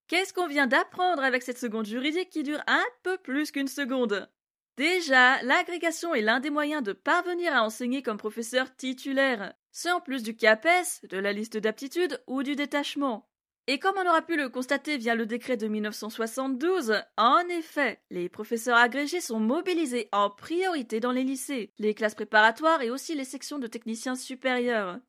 Qu'est-ce 0.07 0.33
qu'on 0.33 0.47
vient 0.47 0.67
d'apprendre 0.67 1.23
avec 1.23 1.43
cette 1.43 1.57
seconde 1.57 1.85
juridique 1.85 2.29
qui 2.29 2.43
dure 2.43 2.63
un 2.67 2.83
peu 3.03 3.17
plus 3.17 3.51
qu'une 3.51 3.67
seconde? 3.67 4.29
Déjà, 4.77 5.41
l'agrégation 5.43 6.15
est 6.15 6.21
l'un 6.21 6.39
des 6.39 6.49
moyens 6.49 6.83
de 6.83 6.93
parvenir 6.93 7.53
à 7.53 7.63
enseigner 7.63 8.01
comme 8.01 8.17
professeur 8.17 8.73
titulaire, 8.75 9.53
ce 9.71 9.89
en 9.89 10.01
plus 10.01 10.23
du 10.23 10.35
CAPES, 10.35 11.07
de 11.09 11.17
la 11.17 11.33
liste 11.33 11.57
d'aptitudes 11.57 12.21
ou 12.27 12.43
du 12.43 12.55
détachement. 12.55 13.27
Et 13.67 13.79
comme 13.79 13.95
on 13.97 14.09
aura 14.09 14.21
pu 14.21 14.35
le 14.35 14.49
constater 14.49 14.97
via 14.97 15.15
le 15.15 15.25
décret 15.25 15.55
de 15.55 15.67
1972, 15.67 16.95
en 17.17 17.39
effet, 17.49 18.01
les 18.09 18.27
professeurs 18.27 18.77
agrégés 18.77 19.21
sont 19.21 19.39
mobilisés 19.39 20.09
en 20.11 20.29
priorité 20.29 20.99
dans 20.99 21.11
les 21.11 21.23
lycées, 21.23 21.71
les 21.77 21.93
classes 21.93 22.15
préparatoires 22.15 22.81
et 22.81 22.89
aussi 22.89 23.15
les 23.15 23.23
sections 23.23 23.59
de 23.59 23.67
techniciens 23.67 24.15
supérieurs. 24.15 24.99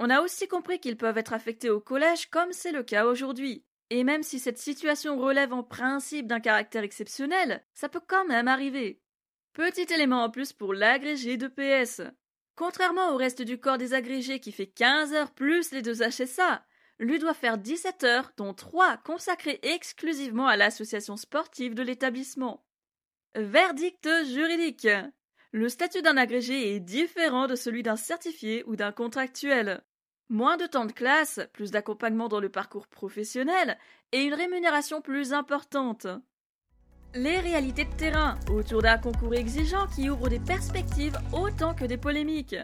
On 0.00 0.10
a 0.10 0.20
aussi 0.20 0.48
compris 0.48 0.80
qu'ils 0.80 0.96
peuvent 0.96 1.18
être 1.18 1.32
affectés 1.32 1.70
au 1.70 1.80
collège 1.80 2.28
comme 2.28 2.52
c'est 2.52 2.72
le 2.72 2.82
cas 2.82 3.06
aujourd'hui. 3.06 3.64
Et 3.90 4.04
même 4.04 4.22
si 4.22 4.38
cette 4.38 4.58
situation 4.58 5.18
relève 5.18 5.52
en 5.52 5.62
principe 5.62 6.26
d'un 6.26 6.40
caractère 6.40 6.82
exceptionnel, 6.82 7.64
ça 7.74 7.88
peut 7.88 8.02
quand 8.06 8.26
même 8.26 8.48
arriver. 8.48 9.00
Petit 9.54 9.92
élément 9.92 10.24
en 10.24 10.30
plus 10.30 10.52
pour 10.52 10.74
l'agrégé 10.74 11.36
de 11.36 11.48
PS. 11.48 12.02
Contrairement 12.56 13.12
au 13.12 13.16
reste 13.16 13.42
du 13.42 13.58
corps 13.58 13.78
des 13.78 13.94
agrégés 13.94 14.38
qui 14.38 14.52
fait 14.52 14.66
15 14.66 15.12
heures 15.12 15.32
plus 15.32 15.72
les 15.72 15.82
deux 15.82 16.02
HSA, 16.02 16.64
lui 17.00 17.18
doit 17.18 17.34
faire 17.34 17.58
17 17.58 18.04
heures, 18.04 18.32
dont 18.36 18.54
3 18.54 18.98
consacrées 18.98 19.58
exclusivement 19.62 20.46
à 20.46 20.56
l'association 20.56 21.16
sportive 21.16 21.74
de 21.74 21.82
l'établissement. 21.82 22.64
Verdict 23.34 24.08
juridique. 24.26 24.88
Le 25.50 25.68
statut 25.68 26.02
d'un 26.02 26.16
agrégé 26.16 26.74
est 26.74 26.80
différent 26.80 27.48
de 27.48 27.56
celui 27.56 27.82
d'un 27.82 27.96
certifié 27.96 28.62
ou 28.66 28.76
d'un 28.76 28.92
contractuel. 28.92 29.82
Moins 30.28 30.56
de 30.56 30.66
temps 30.66 30.86
de 30.86 30.92
classe, 30.92 31.40
plus 31.52 31.70
d'accompagnement 31.72 32.28
dans 32.28 32.40
le 32.40 32.48
parcours 32.48 32.86
professionnel 32.86 33.78
et 34.12 34.22
une 34.22 34.34
rémunération 34.34 35.00
plus 35.00 35.32
importante. 35.32 36.06
Les 37.16 37.38
réalités 37.38 37.84
de 37.84 37.94
terrain 37.94 38.34
autour 38.50 38.82
d'un 38.82 38.98
concours 38.98 39.34
exigeant 39.34 39.86
qui 39.86 40.10
ouvre 40.10 40.28
des 40.28 40.40
perspectives 40.40 41.16
autant 41.32 41.72
que 41.72 41.84
des 41.84 41.96
polémiques. 41.96 42.56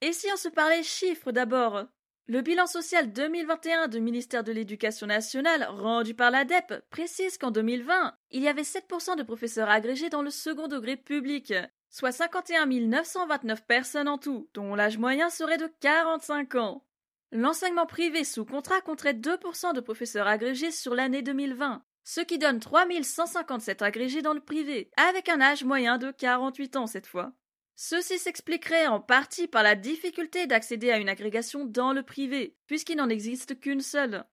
Et 0.00 0.12
si 0.12 0.26
on 0.34 0.36
se 0.36 0.48
parlait 0.48 0.82
chiffres 0.82 1.30
d'abord? 1.30 1.84
Le 2.26 2.40
bilan 2.40 2.66
social 2.66 3.12
2021 3.12 3.86
du 3.86 4.00
ministère 4.00 4.42
de 4.42 4.50
l'Éducation 4.50 5.06
nationale, 5.06 5.68
rendu 5.70 6.12
par 6.12 6.32
l'ADEP, 6.32 6.82
précise 6.90 7.38
qu'en 7.38 7.52
2020, 7.52 8.16
il 8.32 8.42
y 8.42 8.48
avait 8.48 8.62
7% 8.62 9.16
de 9.16 9.22
professeurs 9.22 9.70
agrégés 9.70 10.10
dans 10.10 10.22
le 10.22 10.30
second 10.30 10.66
degré 10.66 10.96
public, 10.96 11.54
soit 11.88 12.10
51 12.10 12.66
929 12.66 13.64
personnes 13.64 14.08
en 14.08 14.18
tout, 14.18 14.48
dont 14.54 14.74
l'âge 14.74 14.98
moyen 14.98 15.30
serait 15.30 15.58
de 15.58 15.70
45 15.78 16.56
ans. 16.56 16.84
L'enseignement 17.30 17.86
privé 17.86 18.24
sous 18.24 18.44
contrat 18.44 18.80
compterait 18.80 19.14
2% 19.14 19.72
de 19.72 19.80
professeurs 19.80 20.26
agrégés 20.26 20.72
sur 20.72 20.96
l'année 20.96 21.22
2020, 21.22 21.84
ce 22.04 22.20
qui 22.20 22.38
donne 22.38 22.60
3157 22.60 23.82
agrégés 23.82 24.22
dans 24.22 24.34
le 24.34 24.40
privé, 24.40 24.90
avec 24.96 25.28
un 25.28 25.40
âge 25.40 25.64
moyen 25.64 25.98
de 25.98 26.10
48 26.10 26.76
ans 26.76 26.86
cette 26.86 27.06
fois. 27.06 27.32
Ceci 27.76 28.18
s'expliquerait 28.18 28.86
en 28.86 29.00
partie 29.00 29.48
par 29.48 29.62
la 29.62 29.74
difficulté 29.74 30.46
d'accéder 30.46 30.90
à 30.90 30.98
une 30.98 31.08
agrégation 31.08 31.64
dans 31.64 31.92
le 31.92 32.02
privé, 32.02 32.56
puisqu'il 32.66 32.96
n'en 32.96 33.08
existe 33.08 33.58
qu'une 33.58 33.80
seule. 33.80 34.24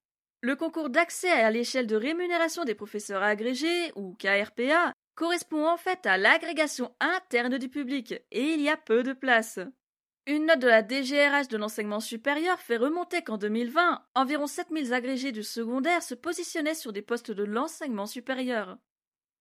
Le 0.41 0.55
concours 0.55 0.89
d'accès 0.89 1.31
à 1.31 1.49
l'échelle 1.49 1.87
de 1.87 1.95
rémunération 1.95 2.65
des 2.65 2.75
professeurs 2.75 3.23
agrégés, 3.23 3.91
ou 3.95 4.15
KRPA, 4.15 4.93
correspond 5.15 5.67
en 5.67 5.77
fait 5.77 6.05
à 6.05 6.17
l'agrégation 6.17 6.93
interne 6.99 7.57
du 7.57 7.69
public, 7.69 8.13
et 8.31 8.53
il 8.53 8.61
y 8.61 8.69
a 8.69 8.77
peu 8.77 9.01
de 9.01 9.13
place. 9.13 9.59
Une 10.27 10.45
note 10.45 10.59
de 10.59 10.67
la 10.67 10.83
DGRH 10.83 11.47
de 11.47 11.57
l'enseignement 11.57 11.99
supérieur 11.99 12.59
fait 12.59 12.77
remonter 12.77 13.23
qu'en 13.23 13.37
2020, 13.37 14.05
environ 14.13 14.45
7000 14.45 14.93
agrégés 14.93 15.31
du 15.31 15.41
secondaire 15.41 16.03
se 16.03 16.13
positionnaient 16.13 16.75
sur 16.75 16.93
des 16.93 17.01
postes 17.01 17.31
de 17.31 17.43
l'enseignement 17.43 18.05
supérieur. 18.05 18.77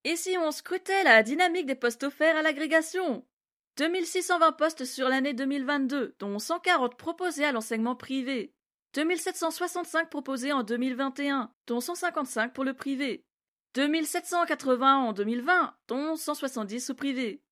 Et 0.04 0.16
si 0.16 0.38
on 0.38 0.50
scrutait 0.50 1.04
la 1.04 1.22
dynamique 1.22 1.66
des 1.66 1.74
postes 1.74 2.04
offerts 2.04 2.36
à 2.36 2.42
l'agrégation? 2.42 3.26
2620 3.76 4.52
postes 4.52 4.84
sur 4.86 5.10
l'année 5.10 5.34
2022, 5.34 6.16
dont 6.18 6.38
140 6.38 6.96
proposés 6.96 7.44
à 7.44 7.52
l'enseignement 7.52 7.94
privé. 7.94 8.54
2765 8.94 10.08
proposés 10.08 10.52
en 10.52 10.62
2021, 10.62 11.52
dont 11.66 11.80
155 11.80 12.54
pour 12.54 12.64
le 12.64 12.72
privé. 12.72 13.26
2780 13.74 14.96
en 14.96 15.12
2020, 15.12 15.74
dont 15.88 16.16
170 16.16 16.90
au 16.90 16.94
privé. 16.94 17.42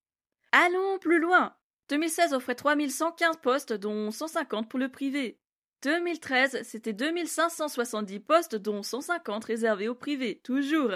Allons 0.53 0.99
plus 0.99 1.21
loin. 1.21 1.55
2016 1.89 2.35
offrait 2.35 2.55
3115 2.55 3.37
postes, 3.39 3.73
dont 3.73 4.11
150 4.11 4.69
pour 4.69 4.79
le 4.79 4.91
privé. 4.91 5.39
2013, 5.83 6.63
c'était 6.65 6.93
2570 6.93 8.21
postes, 8.21 8.57
dont 8.57 8.83
150 8.83 9.45
réservés 9.45 9.89
au 9.89 9.95
privé, 9.95 10.41
toujours. 10.43 10.95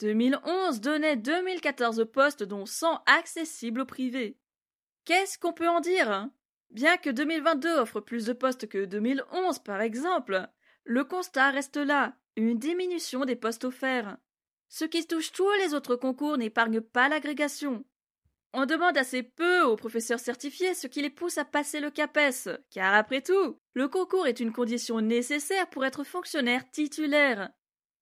2011 0.00 0.80
donnait 0.80 1.16
2014 1.16 2.06
postes, 2.12 2.42
dont 2.42 2.66
100 2.66 3.02
accessibles 3.06 3.80
au 3.80 3.86
privé. 3.86 4.38
Qu'est-ce 5.04 5.38
qu'on 5.38 5.52
peut 5.52 5.68
en 5.68 5.80
dire 5.80 6.28
Bien 6.70 6.96
que 6.96 7.10
2022 7.10 7.78
offre 7.78 8.00
plus 8.00 8.26
de 8.26 8.32
postes 8.32 8.68
que 8.68 8.84
2011 8.84 9.58
par 9.60 9.80
exemple, 9.80 10.48
le 10.84 11.04
constat 11.04 11.50
reste 11.50 11.76
là, 11.76 12.14
une 12.36 12.58
diminution 12.58 13.24
des 13.24 13.36
postes 13.36 13.64
offerts. 13.64 14.16
Ce 14.68 14.84
qui 14.84 15.06
touche 15.06 15.32
tous 15.32 15.50
les 15.64 15.74
autres 15.74 15.96
concours 15.96 16.38
n'épargne 16.38 16.80
pas 16.80 17.08
l'agrégation. 17.08 17.84
On 18.52 18.66
demande 18.66 18.96
assez 18.96 19.22
peu 19.22 19.62
aux 19.62 19.76
professeurs 19.76 20.18
certifiés 20.18 20.74
ce 20.74 20.88
qui 20.88 21.02
les 21.02 21.10
pousse 21.10 21.38
à 21.38 21.44
passer 21.44 21.78
le 21.78 21.90
CAPES, 21.90 22.60
car 22.70 22.94
après 22.94 23.22
tout, 23.22 23.60
le 23.74 23.86
concours 23.86 24.26
est 24.26 24.40
une 24.40 24.52
condition 24.52 25.00
nécessaire 25.00 25.70
pour 25.70 25.84
être 25.84 26.02
fonctionnaire 26.02 26.68
titulaire. 26.72 27.50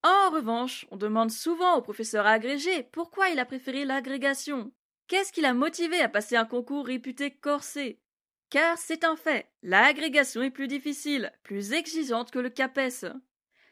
En 0.02 0.30
revanche, 0.30 0.86
on 0.90 0.96
demande 0.96 1.30
souvent 1.30 1.76
au 1.76 1.82
professeur 1.82 2.26
agrégé 2.26 2.84
pourquoi 2.92 3.28
il 3.28 3.38
a 3.38 3.44
préféré 3.44 3.84
l'agrégation. 3.84 4.72
Qu'est-ce 5.06 5.32
qui 5.32 5.42
l'a 5.42 5.52
motivé 5.52 6.00
à 6.00 6.08
passer 6.08 6.36
un 6.36 6.46
concours 6.46 6.86
réputé 6.86 7.30
corsé? 7.30 8.00
Car 8.48 8.78
c'est 8.78 9.04
un 9.04 9.16
fait, 9.16 9.50
l'agrégation 9.62 10.40
est 10.40 10.50
plus 10.50 10.68
difficile, 10.68 11.30
plus 11.42 11.72
exigeante 11.74 12.30
que 12.30 12.38
le 12.38 12.48
CAPES. 12.48 13.06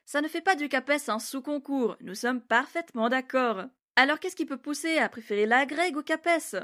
Ça 0.05 0.21
ne 0.21 0.29
fait 0.29 0.43
pas 0.43 0.57
du 0.57 0.69
CAPES 0.69 1.09
un 1.09 1.19
sous-concours, 1.19 1.97
nous 2.01 2.15
sommes 2.15 2.43
parfaitement 2.43 3.09
d'accord. 3.09 3.65
Alors 3.97 4.21
qu'est-ce 4.21 4.37
qui 4.37 4.47
peut 4.47 4.59
pousser 4.59 4.99
à 4.99 5.09
préférer 5.09 5.47
l'agrég 5.47 5.97
au 5.97 6.03
CAPES? 6.03 6.57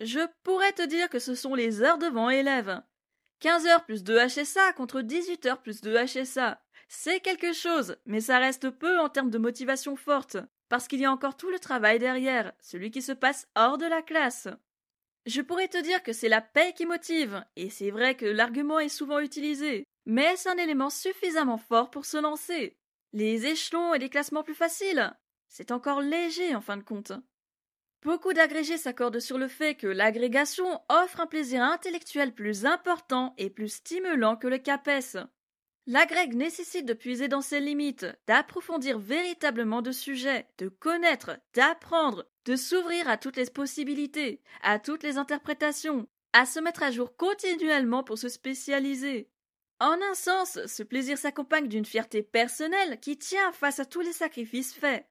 Je 0.00 0.20
pourrais 0.42 0.72
te 0.72 0.86
dire 0.86 1.08
que 1.08 1.18
ce 1.18 1.34
sont 1.34 1.54
les 1.54 1.82
heures 1.82 1.98
devant 1.98 2.30
élèves. 2.30 2.80
15 3.40 3.66
heures 3.66 3.84
plus 3.84 4.04
2 4.04 4.26
HSA 4.26 4.74
contre 4.74 5.00
18 5.00 5.46
heures 5.46 5.62
plus 5.62 5.80
2 5.80 6.04
HSA. 6.04 6.62
C'est 6.88 7.20
quelque 7.20 7.52
chose, 7.52 7.96
mais 8.04 8.20
ça 8.20 8.38
reste 8.38 8.70
peu 8.70 8.98
en 8.98 9.08
termes 9.08 9.30
de 9.30 9.38
motivation 9.38 9.96
forte 9.96 10.36
parce 10.70 10.86
qu'il 10.86 11.00
y 11.00 11.04
a 11.04 11.12
encore 11.12 11.36
tout 11.36 11.50
le 11.50 11.58
travail 11.58 11.98
derrière, 11.98 12.52
celui 12.60 12.90
qui 12.90 13.02
se 13.02 13.12
passe 13.12 13.48
hors 13.56 13.76
de 13.76 13.86
la 13.86 14.02
classe. 14.02 14.48
Je 15.26 15.42
pourrais 15.42 15.68
te 15.68 15.82
dire 15.82 16.02
que 16.02 16.12
c'est 16.12 16.28
la 16.28 16.40
paix 16.40 16.72
qui 16.74 16.86
motive, 16.86 17.44
et 17.56 17.68
c'est 17.68 17.90
vrai 17.90 18.14
que 18.14 18.24
l'argument 18.24 18.78
est 18.78 18.88
souvent 18.88 19.18
utilisé, 19.18 19.84
mais 20.06 20.36
c'est 20.36 20.48
un 20.48 20.56
élément 20.56 20.88
suffisamment 20.88 21.58
fort 21.58 21.90
pour 21.90 22.06
se 22.06 22.16
lancer. 22.16 22.78
Les 23.12 23.46
échelons 23.46 23.94
et 23.94 23.98
les 23.98 24.08
classements 24.08 24.44
plus 24.44 24.54
faciles, 24.54 25.12
c'est 25.50 25.72
encore 25.72 26.00
léger 26.00 26.54
en 26.54 26.62
fin 26.62 26.78
de 26.78 26.82
compte. 26.82 27.12
Beaucoup 28.02 28.32
d'agrégés 28.32 28.78
s'accordent 28.78 29.20
sur 29.20 29.36
le 29.36 29.48
fait 29.48 29.74
que 29.74 29.86
l'agrégation 29.86 30.80
offre 30.88 31.20
un 31.20 31.26
plaisir 31.26 31.62
intellectuel 31.62 32.32
plus 32.32 32.64
important 32.64 33.34
et 33.36 33.50
plus 33.50 33.68
stimulant 33.68 34.36
que 34.36 34.46
le 34.46 34.56
CAPES. 34.56 35.18
L'agrég 35.86 36.34
nécessite 36.34 36.86
de 36.86 36.94
puiser 36.94 37.28
dans 37.28 37.40
ses 37.42 37.60
limites, 37.60 38.06
d'approfondir 38.26 38.98
véritablement 38.98 39.82
de 39.82 39.92
sujets, 39.92 40.48
de 40.58 40.68
connaître, 40.68 41.38
d'apprendre, 41.52 42.26
de 42.44 42.56
s'ouvrir 42.56 43.08
à 43.08 43.18
toutes 43.18 43.36
les 43.36 43.50
possibilités, 43.50 44.40
à 44.62 44.78
toutes 44.78 45.02
les 45.02 45.18
interprétations, 45.18 46.06
à 46.32 46.46
se 46.46 46.60
mettre 46.60 46.82
à 46.82 46.90
jour 46.90 47.16
continuellement 47.16 48.04
pour 48.04 48.18
se 48.18 48.28
spécialiser. 48.28 49.28
En 49.80 50.00
un 50.00 50.14
sens, 50.14 50.58
ce 50.66 50.82
plaisir 50.82 51.18
s'accompagne 51.18 51.66
d'une 51.66 51.86
fierté 51.86 52.22
personnelle 52.22 53.00
qui 53.00 53.18
tient 53.18 53.50
face 53.52 53.80
à 53.80 53.84
tous 53.84 54.00
les 54.00 54.12
sacrifices 54.12 54.74
faits. 54.74 55.06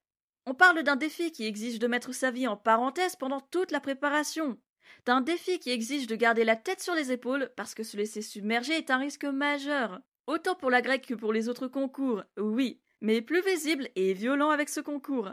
On 0.49 0.55
parle 0.55 0.81
d'un 0.81 0.95
défi 0.95 1.31
qui 1.31 1.45
exige 1.45 1.77
de 1.77 1.85
mettre 1.85 2.11
sa 2.11 2.31
vie 2.31 2.47
en 2.47 2.57
parenthèse 2.57 3.15
pendant 3.15 3.39
toute 3.39 3.69
la 3.69 3.79
préparation, 3.79 4.57
d'un 5.05 5.21
défi 5.21 5.59
qui 5.59 5.69
exige 5.69 6.07
de 6.07 6.15
garder 6.15 6.43
la 6.43 6.55
tête 6.55 6.81
sur 6.81 6.95
les 6.95 7.11
épaules 7.11 7.51
parce 7.55 7.75
que 7.75 7.83
se 7.83 7.95
laisser 7.95 8.23
submerger 8.23 8.73
est 8.73 8.89
un 8.89 8.97
risque 8.97 9.25
majeur. 9.25 9.99
Autant 10.25 10.55
pour 10.55 10.71
la 10.71 10.81
grecque 10.81 11.05
que 11.05 11.13
pour 11.13 11.33
les 11.33 11.49
autres 11.49 11.67
concours, 11.67 12.23
oui, 12.35 12.81
mais 12.99 13.21
plus 13.21 13.43
visible 13.43 13.89
et 13.95 14.13
violent 14.13 14.49
avec 14.49 14.69
ce 14.69 14.79
concours. 14.79 15.29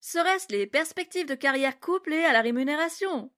Serait-ce 0.00 0.48
les 0.50 0.66
perspectives 0.66 1.24
de 1.24 1.34
carrière 1.34 1.80
couplées 1.80 2.26
à 2.26 2.34
la 2.34 2.42
rémunération? 2.42 3.32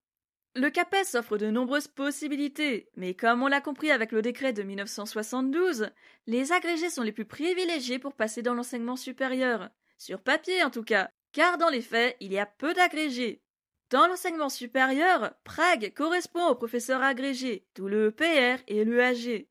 Le 0.53 0.69
CAPES 0.69 1.15
offre 1.15 1.37
de 1.37 1.49
nombreuses 1.49 1.87
possibilités, 1.87 2.89
mais 2.97 3.13
comme 3.13 3.41
on 3.41 3.47
l'a 3.47 3.61
compris 3.61 3.89
avec 3.89 4.11
le 4.11 4.21
décret 4.21 4.51
de 4.51 4.63
1972, 4.63 5.91
les 6.27 6.51
agrégés 6.51 6.89
sont 6.89 7.03
les 7.03 7.13
plus 7.13 7.23
privilégiés 7.23 7.99
pour 7.99 8.15
passer 8.15 8.41
dans 8.41 8.53
l'enseignement 8.53 8.97
supérieur, 8.97 9.69
sur 9.97 10.21
papier 10.21 10.63
en 10.63 10.69
tout 10.69 10.83
cas, 10.83 11.09
car 11.31 11.57
dans 11.57 11.69
les 11.69 11.81
faits, 11.81 12.15
il 12.19 12.31
y 12.31 12.39
a 12.39 12.45
peu 12.45 12.73
d'agrégés. 12.73 13.41
Dans 13.89 14.07
l'enseignement 14.07 14.49
supérieur, 14.49 15.33
Prague 15.43 15.93
correspond 15.93 16.47
aux 16.47 16.55
professeurs 16.55 17.03
agrégés, 17.03 17.67
d'où 17.75 17.87
le 17.87 18.07
EPR 18.07 18.63
et 18.67 18.83
l'EAG. 18.83 19.47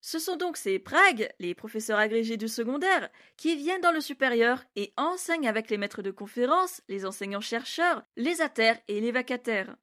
Ce 0.00 0.18
sont 0.18 0.36
donc 0.36 0.56
ces 0.56 0.78
Pragues, 0.78 1.28
les 1.38 1.54
professeurs 1.54 1.98
agrégés 1.98 2.36
du 2.36 2.48
secondaire, 2.48 3.08
qui 3.36 3.54
viennent 3.54 3.80
dans 3.80 3.92
le 3.92 4.00
supérieur 4.00 4.64
et 4.76 4.92
enseignent 4.96 5.48
avec 5.48 5.70
les 5.70 5.78
maîtres 5.78 6.02
de 6.02 6.10
conférences, 6.10 6.82
les 6.88 7.06
enseignants-chercheurs, 7.06 8.02
les 8.16 8.40
ATER 8.40 8.74
et 8.88 9.00
les 9.00 9.12
vacataires. 9.12 9.76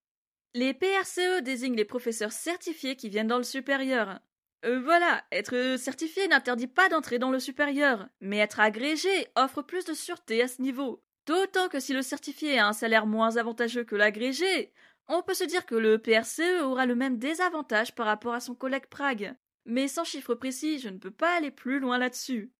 Les 0.54 0.74
PRCE 0.74 1.42
désignent 1.42 1.78
les 1.78 1.86
professeurs 1.86 2.32
certifiés 2.32 2.96
qui 2.96 3.08
viennent 3.08 3.28
dans 3.28 3.38
le 3.38 3.44
supérieur. 3.44 4.20
Euh, 4.66 4.82
voilà, 4.82 5.24
être 5.32 5.78
certifié 5.78 6.28
n'interdit 6.28 6.68
pas 6.68 6.90
d'entrer 6.90 7.18
dans 7.18 7.32
le 7.32 7.40
supérieur, 7.40 8.08
mais 8.20 8.40
être 8.40 8.60
agrégé 8.60 9.28
offre 9.36 9.62
plus 9.62 9.86
de 9.86 9.94
sûreté 9.94 10.42
à 10.42 10.48
ce 10.48 10.62
niveau. 10.62 11.02
D'autant 11.26 11.70
que 11.70 11.80
si 11.80 11.94
le 11.94 12.02
certifié 12.02 12.60
a 12.60 12.68
un 12.68 12.74
salaire 12.74 13.06
moins 13.06 13.38
avantageux 13.38 13.84
que 13.84 13.96
l'agrégé, 13.96 14.74
on 15.08 15.22
peut 15.22 15.34
se 15.34 15.44
dire 15.44 15.66
que 15.66 15.76
le 15.76 15.98
PRCE 15.98 16.62
aura 16.62 16.86
le 16.86 16.96
même 16.96 17.18
désavantage 17.18 17.96
par 17.96 18.06
rapport 18.06 18.34
à 18.34 18.40
son 18.40 18.54
collègue 18.54 18.88
Prague. 18.88 19.36
Mais 19.66 19.88
sans 19.88 20.04
chiffre 20.04 20.36
précis, 20.36 20.80
je 20.80 20.90
ne 20.90 20.98
peux 20.98 21.12
pas 21.12 21.36
aller 21.36 21.52
plus 21.52 21.80
loin 21.80 21.98
là-dessus. 21.98 22.52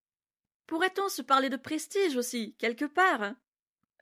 Pourrait-on 0.68 1.10
se 1.10 1.22
parler 1.22 1.50
de 1.50 1.58
prestige 1.58 2.16
aussi, 2.16 2.56
quelque 2.60 2.86
part? 2.86 3.34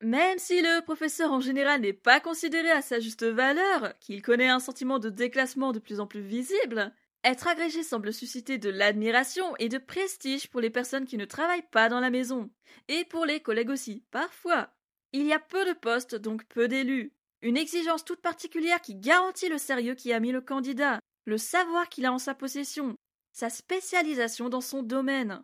Même 0.01 0.37
si 0.37 0.61
le 0.61 0.81
professeur 0.81 1.31
en 1.31 1.39
général 1.39 1.81
n'est 1.81 1.93
pas 1.93 2.19
considéré 2.19 2.69
à 2.69 2.81
sa 2.81 2.99
juste 2.99 3.25
valeur, 3.25 3.97
qu'il 3.99 4.21
connaît 4.21 4.49
un 4.49 4.59
sentiment 4.59 4.99
de 4.99 5.09
déclassement 5.09 5.71
de 5.71 5.79
plus 5.79 5.99
en 5.99 6.07
plus 6.07 6.21
visible, 6.21 6.93
être 7.27 7.47
agrégé 7.47 7.83
semble 7.83 8.13
susciter 8.13 8.57
de 8.57 8.69
l'admiration 8.69 9.53
et 9.57 9.67
de 9.67 9.77
prestige 9.77 10.47
pour 10.49 10.61
les 10.61 10.69
personnes 10.69 11.05
qui 11.05 11.17
ne 11.17 11.25
travaillent 11.25 11.67
pas 11.71 11.89
dans 11.89 11.99
la 11.99 12.09
maison, 12.09 12.49
et 12.87 13.03
pour 13.03 13.25
les 13.25 13.41
collègues 13.41 13.69
aussi, 13.69 14.03
parfois. 14.11 14.69
Il 15.11 15.25
y 15.25 15.33
a 15.33 15.39
peu 15.39 15.65
de 15.65 15.73
postes, 15.73 16.15
donc 16.15 16.45
peu 16.45 16.67
d'élus. 16.67 17.11
Une 17.41 17.57
exigence 17.57 18.05
toute 18.05 18.21
particulière 18.21 18.81
qui 18.81 18.95
garantit 18.95 19.49
le 19.49 19.57
sérieux 19.57 19.93
qui 19.93 20.13
a 20.13 20.19
mis 20.19 20.31
le 20.31 20.41
candidat, 20.41 20.99
le 21.25 21.37
savoir 21.37 21.89
qu'il 21.89 22.05
a 22.05 22.13
en 22.13 22.17
sa 22.17 22.33
possession, 22.33 22.95
sa 23.33 23.49
spécialisation 23.49 24.47
dans 24.47 24.61
son 24.61 24.81
domaine. 24.81 25.43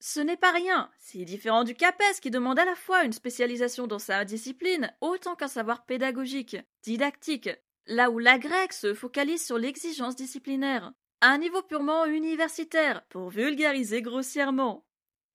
Ce 0.00 0.20
n'est 0.20 0.38
pas 0.38 0.52
rien, 0.52 0.90
c'est 0.98 1.24
différent 1.26 1.64
du 1.64 1.74
CAPES 1.74 2.20
qui 2.22 2.30
demande 2.30 2.58
à 2.58 2.64
la 2.64 2.74
fois 2.74 3.04
une 3.04 3.12
spécialisation 3.12 3.86
dans 3.86 3.98
sa 3.98 4.24
discipline 4.24 4.90
autant 5.02 5.36
qu'un 5.36 5.48
savoir 5.48 5.84
pédagogique, 5.84 6.56
didactique, 6.82 7.50
là 7.86 8.10
où 8.10 8.18
l'agreg 8.18 8.72
se 8.72 8.94
focalise 8.94 9.44
sur 9.44 9.58
l'exigence 9.58 10.16
disciplinaire 10.16 10.94
un 11.22 11.38
niveau 11.38 11.62
purement 11.62 12.06
universitaire, 12.06 13.02
pour 13.08 13.28
vulgariser 13.28 14.00
grossièrement. 14.00 14.86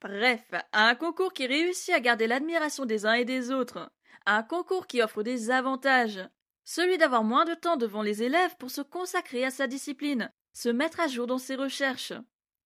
Bref, 0.01 0.43
un 0.73 0.95
concours 0.95 1.33
qui 1.33 1.45
réussit 1.45 1.93
à 1.93 1.99
garder 1.99 2.27
l'admiration 2.27 2.85
des 2.85 3.05
uns 3.05 3.13
et 3.13 3.25
des 3.25 3.51
autres, 3.51 3.91
un 4.25 4.43
concours 4.43 4.87
qui 4.87 5.01
offre 5.01 5.21
des 5.21 5.51
avantages, 5.51 6.27
celui 6.63 6.97
d'avoir 6.97 7.23
moins 7.23 7.45
de 7.45 7.53
temps 7.53 7.77
devant 7.77 8.01
les 8.01 8.23
élèves 8.23 8.55
pour 8.57 8.71
se 8.71 8.81
consacrer 8.81 9.45
à 9.45 9.51
sa 9.51 9.67
discipline, 9.67 10.31
se 10.53 10.69
mettre 10.69 10.99
à 10.99 11.07
jour 11.07 11.27
dans 11.27 11.37
ses 11.37 11.55
recherches, 11.55 12.13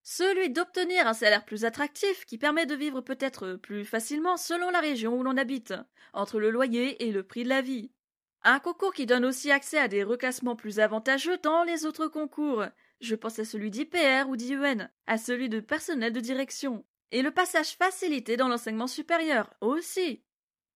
celui 0.02 0.50
d'obtenir 0.50 1.06
un 1.06 1.14
salaire 1.14 1.44
plus 1.44 1.66
attractif 1.66 2.26
qui 2.26 2.38
permet 2.38 2.66
de 2.66 2.76
vivre 2.76 3.02
peut-être 3.02 3.56
plus 3.56 3.84
facilement 3.84 4.38
selon 4.38 4.70
la 4.70 4.80
région 4.80 5.18
où 5.18 5.24
l'on 5.24 5.38
habite, 5.38 5.74
entre 6.14 6.40
le 6.40 6.50
loyer 6.50 7.06
et 7.06 7.12
le 7.12 7.24
prix 7.24 7.44
de 7.44 7.50
la 7.50 7.62
vie. 7.62 7.92
Un 8.44 8.60
concours 8.60 8.94
qui 8.94 9.06
donne 9.06 9.26
aussi 9.26 9.52
accès 9.52 9.78
à 9.78 9.90
des 9.90 10.04
reclassements 10.04 10.56
plus 10.56 10.80
avantageux 10.80 11.38
dans 11.44 11.64
les 11.64 11.86
autres 11.86 12.08
concours, 12.08 12.64
je 13.00 13.16
pense 13.16 13.40
à 13.40 13.46
celui 13.46 13.72
d'IPR 13.72 14.28
ou 14.28 14.36
d'IEN, 14.36 14.90
à 15.08 15.18
celui 15.18 15.50
de 15.50 15.60
personnel 15.60 16.14
de 16.14 16.20
direction. 16.20 16.86
Et 17.12 17.22
le 17.22 17.32
passage 17.32 17.76
facilité 17.76 18.38
dans 18.38 18.48
l'enseignement 18.48 18.88
supérieur 18.88 19.54
aussi. 19.62 20.24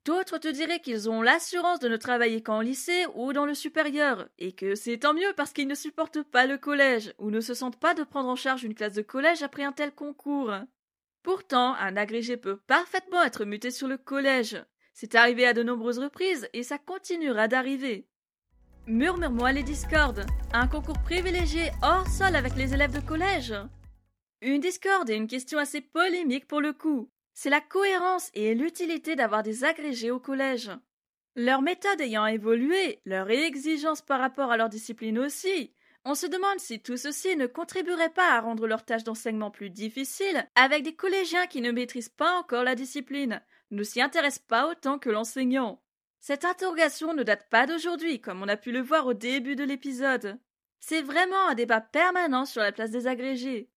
D'autres 0.05 0.37
te 0.37 0.49
diraient 0.49 0.81
qu'ils 0.81 1.09
ont 1.09 1.21
l'assurance 1.21 1.79
de 1.79 1.87
ne 1.87 1.95
travailler 1.95 2.41
qu'en 2.43 2.59
lycée 2.59 3.05
ou 3.15 3.31
dans 3.31 3.45
le 3.45 3.53
supérieur, 3.53 4.27
et 4.37 4.51
que 4.51 4.75
c'est 4.75 4.97
tant 4.97 5.13
mieux 5.13 5.33
parce 5.37 5.53
qu'ils 5.53 5.67
ne 5.67 5.75
supportent 5.75 6.23
pas 6.23 6.45
le 6.45 6.57
collège, 6.57 7.13
ou 7.19 7.29
ne 7.29 7.39
se 7.39 7.53
sentent 7.53 7.79
pas 7.79 7.93
de 7.93 8.03
prendre 8.03 8.27
en 8.27 8.35
charge 8.35 8.63
une 8.65 8.75
classe 8.75 8.95
de 8.95 9.01
collège 9.01 9.43
après 9.43 9.63
un 9.63 9.71
tel 9.71 9.93
concours. 9.93 10.53
Pourtant, 11.21 11.73
un 11.75 11.95
agrégé 11.95 12.35
peut 12.35 12.57
parfaitement 12.57 13.23
être 13.23 13.45
muté 13.45 13.71
sur 13.71 13.87
le 13.87 13.97
collège. 13.97 14.61
C'est 14.93 15.15
arrivé 15.15 15.45
à 15.45 15.53
de 15.53 15.63
nombreuses 15.63 15.99
reprises 15.99 16.49
et 16.51 16.63
ça 16.63 16.77
continuera 16.77 17.47
d'arriver. 17.47 18.09
Murmure-moi 18.87 19.53
les 19.53 19.63
discordes. 19.63 20.25
Un 20.51 20.67
concours 20.67 20.99
privilégié 20.99 21.71
hors 21.81 22.05
sol 22.05 22.35
avec 22.35 22.57
les 22.57 22.73
élèves 22.73 22.93
de 22.93 22.99
collège. 22.99 23.53
Une 24.41 24.59
discorde 24.59 25.09
est 25.09 25.15
une 25.15 25.27
question 25.27 25.57
assez 25.57 25.79
polémique 25.79 26.47
pour 26.47 26.59
le 26.59 26.73
coup. 26.73 27.09
C'est 27.33 27.49
la 27.49 27.61
cohérence 27.61 28.29
et 28.33 28.53
l'utilité 28.53 29.15
d'avoir 29.15 29.41
des 29.41 29.63
agrégés 29.63 30.11
au 30.11 30.19
collège. 30.19 30.69
Leur 31.37 31.61
méthode 31.61 32.01
ayant 32.01 32.25
évolué, 32.25 32.99
leur 33.05 33.29
exigence 33.29 34.01
par 34.01 34.19
rapport 34.19 34.51
à 34.51 34.57
leur 34.57 34.67
discipline 34.67 35.17
aussi, 35.17 35.73
on 36.03 36.13
se 36.13 36.27
demande 36.27 36.59
si 36.59 36.81
tout 36.81 36.97
ceci 36.97 37.37
ne 37.37 37.47
contribuerait 37.47 38.09
pas 38.09 38.33
à 38.33 38.41
rendre 38.41 38.67
leur 38.67 38.83
tâche 38.83 39.05
d'enseignement 39.05 39.49
plus 39.49 39.69
difficile 39.69 40.45
avec 40.55 40.83
des 40.83 40.93
collégiens 40.93 41.47
qui 41.47 41.61
ne 41.61 41.71
maîtrisent 41.71 42.09
pas 42.09 42.37
encore 42.37 42.65
la 42.65 42.75
discipline, 42.75 43.41
ne 43.71 43.83
s'y 43.83 44.01
intéressent 44.01 44.43
pas 44.45 44.69
autant 44.69 44.99
que 44.99 45.09
l'enseignant. 45.09 45.82
Cette 46.25 46.45
interrogation 46.45 47.13
ne 47.13 47.23
date 47.23 47.49
pas 47.49 47.67
d'aujourd'hui, 47.67 48.21
comme 48.21 48.41
on 48.41 48.47
a 48.47 48.55
pu 48.55 48.71
le 48.71 48.79
voir 48.79 49.07
au 49.07 49.13
début 49.13 49.57
de 49.57 49.65
l'épisode. 49.65 50.39
C'est 50.79 51.01
vraiment 51.01 51.49
un 51.49 51.53
débat 51.53 51.81
permanent 51.81 52.45
sur 52.45 52.61
la 52.61 52.71
place 52.71 52.91
des 52.91 53.07
agrégés. 53.07 53.69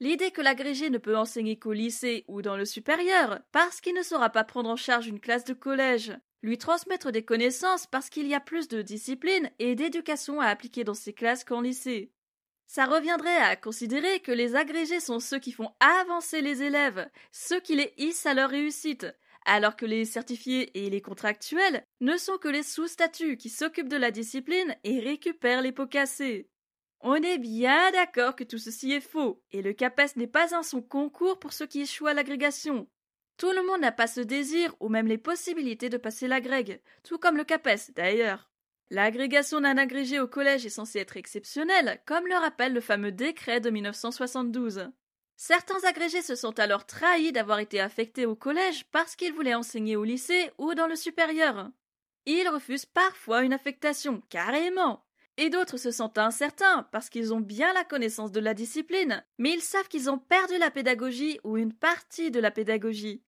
L'idée 0.00 0.32
que 0.32 0.40
l'agrégé 0.40 0.90
ne 0.90 0.98
peut 0.98 1.16
enseigner 1.16 1.60
qu'au 1.60 1.72
lycée 1.72 2.24
ou 2.26 2.42
dans 2.42 2.56
le 2.56 2.64
supérieur 2.64 3.38
parce 3.52 3.80
qu'il 3.80 3.94
ne 3.94 4.02
saura 4.02 4.30
pas 4.30 4.42
prendre 4.42 4.68
en 4.68 4.74
charge 4.74 5.06
une 5.06 5.20
classe 5.20 5.44
de 5.44 5.54
collège, 5.54 6.12
lui 6.42 6.58
transmettre 6.58 7.12
des 7.12 7.24
connaissances 7.24 7.86
parce 7.86 8.10
qu'il 8.10 8.26
y 8.26 8.34
a 8.34 8.40
plus 8.40 8.66
de 8.66 8.82
discipline 8.82 9.48
et 9.60 9.76
d'éducation 9.76 10.40
à 10.40 10.46
appliquer 10.46 10.82
dans 10.82 10.94
ces 10.94 11.12
classes 11.12 11.44
qu'en 11.44 11.60
lycée. 11.60 12.10
Ça 12.66 12.86
reviendrait 12.86 13.36
à 13.36 13.54
considérer 13.54 14.18
que 14.18 14.32
les 14.32 14.56
agrégés 14.56 14.98
sont 14.98 15.20
ceux 15.20 15.38
qui 15.38 15.52
font 15.52 15.70
avancer 15.78 16.40
les 16.40 16.64
élèves, 16.64 17.08
ceux 17.30 17.60
qui 17.60 17.76
les 17.76 17.94
hissent 17.96 18.26
à 18.26 18.34
leur 18.34 18.50
réussite, 18.50 19.06
alors 19.44 19.76
que 19.76 19.86
les 19.86 20.04
certifiés 20.04 20.84
et 20.84 20.90
les 20.90 21.00
contractuels 21.00 21.84
ne 22.00 22.16
sont 22.16 22.38
que 22.38 22.48
les 22.48 22.62
sous-statuts 22.62 23.36
qui 23.36 23.48
s'occupent 23.48 23.88
de 23.88 23.96
la 23.96 24.10
discipline 24.10 24.76
et 24.84 25.00
récupèrent 25.00 25.62
les 25.62 25.72
pots 25.72 25.86
cassés. 25.86 26.48
On 27.00 27.16
est 27.16 27.38
bien 27.38 27.90
d'accord 27.90 28.36
que 28.36 28.44
tout 28.44 28.58
ceci 28.58 28.92
est 28.92 29.00
faux, 29.00 29.42
et 29.50 29.60
le 29.60 29.72
CAPES 29.72 30.16
n'est 30.16 30.28
pas 30.28 30.54
un 30.54 30.62
son 30.62 30.80
concours 30.80 31.40
pour 31.40 31.52
ceux 31.52 31.66
qui 31.66 31.80
échouent 31.80 32.06
à 32.06 32.14
l'agrégation. 32.14 32.86
Tout 33.38 33.50
le 33.50 33.66
monde 33.66 33.80
n'a 33.80 33.90
pas 33.90 34.06
ce 34.06 34.20
désir 34.20 34.74
ou 34.78 34.88
même 34.88 35.08
les 35.08 35.18
possibilités 35.18 35.88
de 35.88 35.96
passer 35.96 36.28
l'agrég, 36.28 36.80
tout 37.02 37.18
comme 37.18 37.36
le 37.36 37.44
CAPES 37.44 37.92
d'ailleurs. 37.96 38.52
L'agrégation 38.90 39.60
d'un 39.60 39.78
agrégé 39.78 40.20
au 40.20 40.28
collège 40.28 40.66
est 40.66 40.70
censée 40.70 40.98
être 40.98 41.16
exceptionnelle, 41.16 42.00
comme 42.06 42.26
le 42.26 42.36
rappelle 42.36 42.74
le 42.74 42.80
fameux 42.80 43.10
décret 43.10 43.58
de 43.58 43.70
1972. 43.70 44.90
Certains 45.36 45.82
agrégés 45.84 46.22
se 46.22 46.34
sont 46.34 46.58
alors 46.58 46.86
trahis 46.86 47.32
d'avoir 47.32 47.58
été 47.58 47.80
affectés 47.80 48.26
au 48.26 48.36
collège 48.36 48.84
parce 48.92 49.16
qu'ils 49.16 49.32
voulaient 49.32 49.54
enseigner 49.54 49.96
au 49.96 50.04
lycée 50.04 50.50
ou 50.58 50.74
dans 50.74 50.86
le 50.86 50.96
supérieur. 50.96 51.70
Ils 52.26 52.48
refusent 52.48 52.86
parfois 52.86 53.42
une 53.42 53.52
affectation, 53.52 54.22
carrément. 54.28 55.04
Et 55.38 55.50
d'autres 55.50 55.78
se 55.78 55.90
sentent 55.90 56.18
incertains 56.18 56.88
parce 56.92 57.08
qu'ils 57.08 57.32
ont 57.32 57.40
bien 57.40 57.72
la 57.72 57.84
connaissance 57.84 58.32
de 58.32 58.40
la 58.40 58.54
discipline, 58.54 59.24
mais 59.38 59.50
ils 59.52 59.62
savent 59.62 59.88
qu'ils 59.88 60.10
ont 60.10 60.18
perdu 60.18 60.58
la 60.58 60.70
pédagogie 60.70 61.40
ou 61.42 61.56
une 61.56 61.72
partie 61.72 62.30
de 62.30 62.38
la 62.38 62.50
pédagogie. 62.50 63.22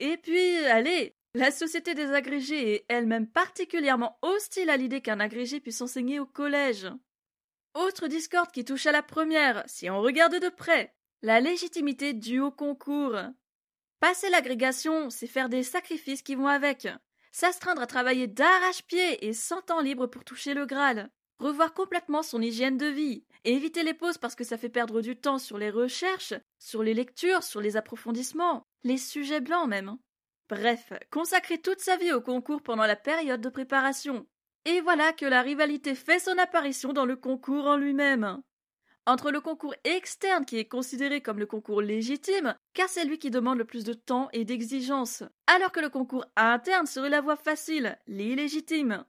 Et 0.00 0.16
puis, 0.16 0.56
allez, 0.66 1.14
la 1.34 1.50
société 1.50 1.94
des 1.94 2.10
agrégés 2.12 2.74
est 2.74 2.84
elle-même 2.88 3.26
particulièrement 3.26 4.18
hostile 4.22 4.70
à 4.70 4.76
l'idée 4.76 5.02
qu'un 5.02 5.20
agrégé 5.20 5.60
puisse 5.60 5.80
enseigner 5.80 6.18
au 6.18 6.26
collège. 6.26 6.88
Autre 7.74 8.08
discorde 8.08 8.50
qui 8.50 8.64
touche 8.64 8.86
à 8.86 8.92
la 8.92 9.02
première, 9.02 9.62
si 9.66 9.88
on 9.88 10.00
regarde 10.00 10.38
de 10.40 10.48
près. 10.48 10.94
La 11.24 11.38
légitimité 11.38 12.14
due 12.14 12.40
au 12.40 12.50
concours. 12.50 13.16
Passer 14.00 14.28
l'agrégation, 14.28 15.08
c'est 15.08 15.28
faire 15.28 15.48
des 15.48 15.62
sacrifices 15.62 16.20
qui 16.20 16.34
vont 16.34 16.48
avec. 16.48 16.88
S'astreindre 17.30 17.80
à 17.80 17.86
travailler 17.86 18.26
d'arrache-pied 18.26 19.24
et 19.24 19.32
sans 19.32 19.62
temps 19.62 19.80
libre 19.80 20.08
pour 20.08 20.24
toucher 20.24 20.52
le 20.52 20.66
Graal. 20.66 21.10
Revoir 21.38 21.74
complètement 21.74 22.24
son 22.24 22.42
hygiène 22.42 22.76
de 22.76 22.86
vie. 22.86 23.24
éviter 23.44 23.84
les 23.84 23.94
pauses 23.94 24.18
parce 24.18 24.34
que 24.34 24.42
ça 24.42 24.58
fait 24.58 24.68
perdre 24.68 25.00
du 25.00 25.14
temps 25.14 25.38
sur 25.38 25.58
les 25.58 25.70
recherches, 25.70 26.34
sur 26.58 26.82
les 26.82 26.92
lectures, 26.92 27.44
sur 27.44 27.60
les 27.60 27.76
approfondissements, 27.76 28.64
les 28.82 28.98
sujets 28.98 29.40
blancs 29.40 29.68
même. 29.68 29.98
Bref, 30.48 30.92
consacrer 31.12 31.58
toute 31.58 31.80
sa 31.80 31.96
vie 31.96 32.12
au 32.12 32.20
concours 32.20 32.62
pendant 32.62 32.86
la 32.86 32.96
période 32.96 33.40
de 33.40 33.48
préparation. 33.48 34.26
Et 34.64 34.80
voilà 34.80 35.12
que 35.12 35.26
la 35.26 35.42
rivalité 35.42 35.94
fait 35.94 36.18
son 36.18 36.36
apparition 36.38 36.92
dans 36.92 37.06
le 37.06 37.14
concours 37.14 37.66
en 37.66 37.76
lui-même 37.76 38.42
entre 39.06 39.30
le 39.30 39.40
concours 39.40 39.74
externe 39.84 40.44
qui 40.44 40.58
est 40.58 40.66
considéré 40.66 41.20
comme 41.20 41.38
le 41.38 41.46
concours 41.46 41.82
légitime, 41.82 42.54
car 42.74 42.88
c'est 42.88 43.04
lui 43.04 43.18
qui 43.18 43.30
demande 43.30 43.58
le 43.58 43.64
plus 43.64 43.84
de 43.84 43.94
temps 43.94 44.28
et 44.32 44.44
d'exigence, 44.44 45.24
alors 45.46 45.72
que 45.72 45.80
le 45.80 45.88
concours 45.88 46.24
interne 46.36 46.86
serait 46.86 47.10
la 47.10 47.20
voie 47.20 47.36
facile, 47.36 47.98
l'illégitime. 48.06 49.04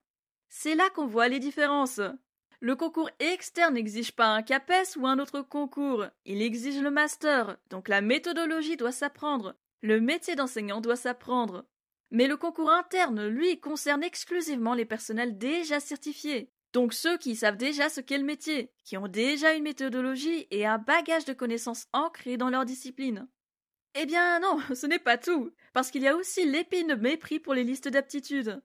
C'est 0.50 0.76
là 0.76 0.90
qu'on 0.96 1.08
voit 1.08 1.28
les 1.28 1.40
différences. 1.40 2.02
Le 2.60 2.76
concours 2.76 3.10
externe 3.20 3.74
n'exige 3.74 4.14
pas 4.14 4.28
un 4.28 4.42
CAPES 4.42 4.98
ou 4.98 5.06
un 5.06 5.20
autre 5.20 5.42
concours, 5.42 6.06
il 6.26 6.42
exige 6.42 6.80
le 6.80 6.92
master, 6.92 7.58
donc 7.70 7.90
la 7.90 8.02
méthodologie 8.02 8.78
doit 8.78 8.94
s'apprendre, 8.94 9.56
le 9.82 10.00
métier 10.00 10.36
d'enseignant 10.36 10.80
doit 10.80 10.96
s'apprendre. 10.96 11.66
Mais 12.10 12.28
le 12.28 12.38
concours 12.38 12.72
interne, 12.72 13.28
lui, 13.28 13.60
concerne 13.60 14.04
exclusivement 14.04 14.76
les 14.76 14.86
personnels 14.86 15.38
déjà 15.38 15.80
certifiés. 15.80 16.53
Donc 16.74 16.94
ceux 16.94 17.18
qui 17.18 17.36
savent 17.36 17.58
déjà 17.58 17.88
ce 17.88 18.02
qu'est 18.02 18.18
le 18.18 18.24
métier, 18.24 18.72
qui 18.84 18.98
ont 18.98 19.08
déjà 19.08 19.54
une 19.54 19.64
méthodologie 19.64 20.48
et 20.50 20.66
un 20.66 20.80
bagage 20.80 21.26
de 21.26 21.34
connaissances 21.34 21.86
ancrées 21.94 22.36
dans 22.36 22.50
leur 22.50 22.66
discipline. 22.66 23.28
Eh 23.94 24.08
bien 24.08 24.40
non, 24.40 24.58
ce 24.76 24.88
n'est 24.88 25.00
pas 25.00 25.18
tout, 25.18 25.52
parce 25.74 25.92
qu'il 25.92 26.02
y 26.02 26.08
a 26.08 26.16
aussi 26.16 26.46
l'épine 26.46 26.96
mépris 26.96 27.40
pour 27.40 27.54
les 27.54 27.64
listes 27.64 27.88
d'aptitudes. 27.88 28.62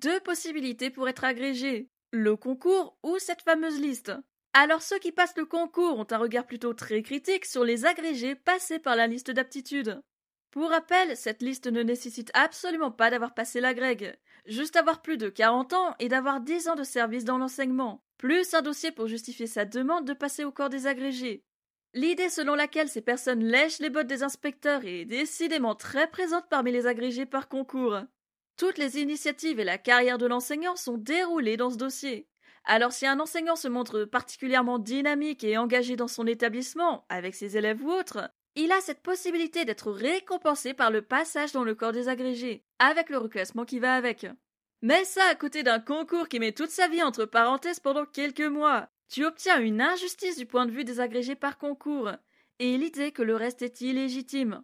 Deux 0.00 0.20
possibilités 0.20 0.88
pour 0.88 1.08
être 1.08 1.24
agrégé, 1.24 1.90
le 2.10 2.34
concours 2.34 2.98
ou 3.02 3.18
cette 3.18 3.42
fameuse 3.42 3.78
liste. 3.78 4.12
Alors 4.54 4.82
ceux 4.82 4.98
qui 4.98 5.12
passent 5.12 5.36
le 5.36 5.44
concours 5.44 5.98
ont 5.98 6.06
un 6.10 6.18
regard 6.18 6.46
plutôt 6.46 6.72
très 6.72 7.02
critique 7.02 7.44
sur 7.44 7.62
les 7.62 7.84
agrégés 7.84 8.34
passés 8.34 8.78
par 8.78 8.96
la 8.96 9.06
liste 9.06 9.30
d'aptitude. 9.30 10.00
Pour 10.50 10.70
rappel, 10.70 11.16
cette 11.16 11.42
liste 11.42 11.68
ne 11.68 11.82
nécessite 11.82 12.30
absolument 12.34 12.90
pas 12.90 13.10
d'avoir 13.10 13.34
passé 13.34 13.60
la 13.60 13.72
grègue, 13.72 14.16
juste 14.46 14.74
avoir 14.74 15.00
plus 15.00 15.16
de 15.16 15.28
40 15.28 15.72
ans 15.74 15.94
et 16.00 16.08
d'avoir 16.08 16.40
10 16.40 16.68
ans 16.68 16.74
de 16.74 16.82
service 16.82 17.24
dans 17.24 17.38
l'enseignement, 17.38 18.02
plus 18.18 18.52
un 18.54 18.62
dossier 18.62 18.90
pour 18.90 19.06
justifier 19.06 19.46
sa 19.46 19.64
demande 19.64 20.06
de 20.06 20.12
passer 20.12 20.44
au 20.44 20.50
corps 20.50 20.68
des 20.68 20.88
agrégés. 20.88 21.44
L'idée 21.94 22.28
selon 22.28 22.56
laquelle 22.56 22.88
ces 22.88 23.00
personnes 23.00 23.44
lèchent 23.44 23.78
les 23.78 23.90
bottes 23.90 24.08
des 24.08 24.24
inspecteurs 24.24 24.84
est 24.84 25.04
décidément 25.04 25.76
très 25.76 26.08
présente 26.08 26.48
parmi 26.48 26.72
les 26.72 26.86
agrégés 26.86 27.26
par 27.26 27.48
concours. 27.48 27.98
Toutes 28.56 28.78
les 28.78 28.98
initiatives 28.98 29.60
et 29.60 29.64
la 29.64 29.78
carrière 29.78 30.18
de 30.18 30.26
l'enseignant 30.26 30.76
sont 30.76 30.98
déroulées 30.98 31.56
dans 31.56 31.70
ce 31.70 31.76
dossier. 31.76 32.28
Alors 32.64 32.92
si 32.92 33.06
un 33.06 33.20
enseignant 33.20 33.56
se 33.56 33.68
montre 33.68 34.04
particulièrement 34.04 34.78
dynamique 34.78 35.44
et 35.44 35.56
engagé 35.56 35.96
dans 35.96 36.08
son 36.08 36.26
établissement, 36.26 37.06
avec 37.08 37.34
ses 37.34 37.56
élèves 37.56 37.82
ou 37.82 37.90
autres, 37.90 38.30
il 38.56 38.72
a 38.72 38.80
cette 38.80 39.02
possibilité 39.02 39.64
d'être 39.64 39.90
récompensé 39.90 40.74
par 40.74 40.90
le 40.90 41.02
passage 41.02 41.52
dans 41.52 41.64
le 41.64 41.74
corps 41.74 41.92
des 41.92 42.08
agrégés, 42.08 42.64
avec 42.78 43.08
le 43.08 43.18
reclassement 43.18 43.64
qui 43.64 43.78
va 43.78 43.94
avec. 43.94 44.26
Mais 44.82 45.04
ça 45.04 45.24
à 45.30 45.34
côté 45.34 45.62
d'un 45.62 45.80
concours 45.80 46.28
qui 46.28 46.40
met 46.40 46.52
toute 46.52 46.70
sa 46.70 46.88
vie 46.88 47.02
entre 47.02 47.24
parenthèses 47.24 47.80
pendant 47.80 48.06
quelques 48.06 48.40
mois. 48.40 48.88
Tu 49.08 49.24
obtiens 49.24 49.60
une 49.60 49.80
injustice 49.80 50.36
du 50.36 50.46
point 50.46 50.66
de 50.66 50.70
vue 50.70 50.84
des 50.84 51.00
agrégés 51.00 51.34
par 51.34 51.58
concours, 51.58 52.10
et 52.58 52.76
l'idée 52.76 53.12
que 53.12 53.22
le 53.22 53.36
reste 53.36 53.62
est 53.62 53.80
illégitime. 53.80 54.62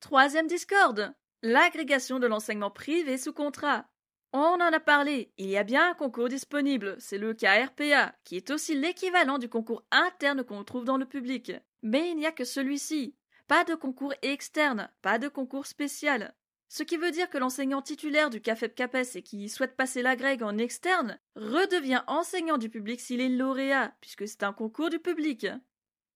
Troisième 0.00 0.46
discorde. 0.46 1.14
L'agrégation 1.42 2.18
de 2.18 2.26
l'enseignement 2.26 2.70
privé 2.70 3.18
sous 3.18 3.32
contrat. 3.32 3.86
On 4.32 4.60
en 4.60 4.72
a 4.72 4.80
parlé, 4.80 5.32
il 5.38 5.48
y 5.48 5.56
a 5.56 5.64
bien 5.64 5.90
un 5.90 5.94
concours 5.94 6.28
disponible, 6.28 6.96
c'est 6.98 7.18
le 7.18 7.32
KRPA, 7.32 8.14
qui 8.24 8.36
est 8.36 8.50
aussi 8.50 8.74
l'équivalent 8.74 9.38
du 9.38 9.48
concours 9.48 9.84
interne 9.90 10.44
qu'on 10.44 10.64
trouve 10.64 10.84
dans 10.84 10.98
le 10.98 11.06
public. 11.06 11.52
Mais 11.82 12.10
il 12.10 12.16
n'y 12.16 12.26
a 12.26 12.32
que 12.32 12.44
celui-ci. 12.44 13.16
Pas 13.48 13.64
de 13.64 13.74
concours 13.74 14.14
externe, 14.22 14.90
pas 15.02 15.18
de 15.18 15.28
concours 15.28 15.66
spécial. 15.66 16.34
Ce 16.68 16.82
qui 16.82 16.96
veut 16.96 17.12
dire 17.12 17.30
que 17.30 17.38
l'enseignant 17.38 17.80
titulaire 17.80 18.28
du 18.28 18.40
CAFEP 18.40 18.74
CAPES 18.74 19.14
et 19.14 19.22
qui 19.22 19.48
souhaite 19.48 19.76
passer 19.76 20.02
la 20.02 20.16
grègue 20.16 20.42
en 20.42 20.58
externe 20.58 21.18
redevient 21.36 22.02
enseignant 22.08 22.58
du 22.58 22.68
public 22.68 23.00
s'il 23.00 23.20
est 23.20 23.28
lauréat, 23.28 23.94
puisque 24.00 24.26
c'est 24.26 24.42
un 24.42 24.52
concours 24.52 24.90
du 24.90 24.98
public. 24.98 25.46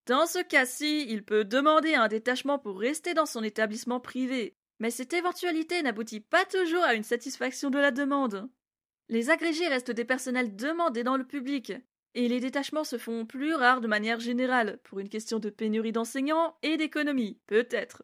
Dans 0.06 0.26
ce 0.26 0.42
cas-ci, 0.42 1.06
il 1.08 1.24
peut 1.24 1.44
demander 1.44 1.94
un 1.94 2.08
détachement 2.08 2.58
pour 2.58 2.80
rester 2.80 3.14
dans 3.14 3.26
son 3.26 3.44
établissement 3.44 4.00
privé, 4.00 4.56
mais 4.80 4.90
cette 4.90 5.12
éventualité 5.12 5.82
n'aboutit 5.82 6.20
pas 6.20 6.44
toujours 6.44 6.82
à 6.82 6.94
une 6.94 7.04
satisfaction 7.04 7.70
de 7.70 7.78
la 7.78 7.90
demande. 7.90 8.48
Les 9.08 9.30
agrégés 9.30 9.68
restent 9.68 9.90
des 9.90 10.04
personnels 10.04 10.56
demandés 10.56 11.04
dans 11.04 11.16
le 11.16 11.26
public, 11.26 11.72
et 12.14 12.28
les 12.28 12.40
détachements 12.40 12.84
se 12.84 12.98
font 12.98 13.26
plus 13.26 13.54
rares 13.54 13.80
de 13.80 13.86
manière 13.86 14.18
générale, 14.18 14.80
pour 14.82 14.98
une 14.98 15.08
question 15.08 15.38
de 15.38 15.50
pénurie 15.50 15.92
d'enseignants 15.92 16.56
et 16.62 16.76
d'économie, 16.76 17.38
peut-être. 17.46 18.02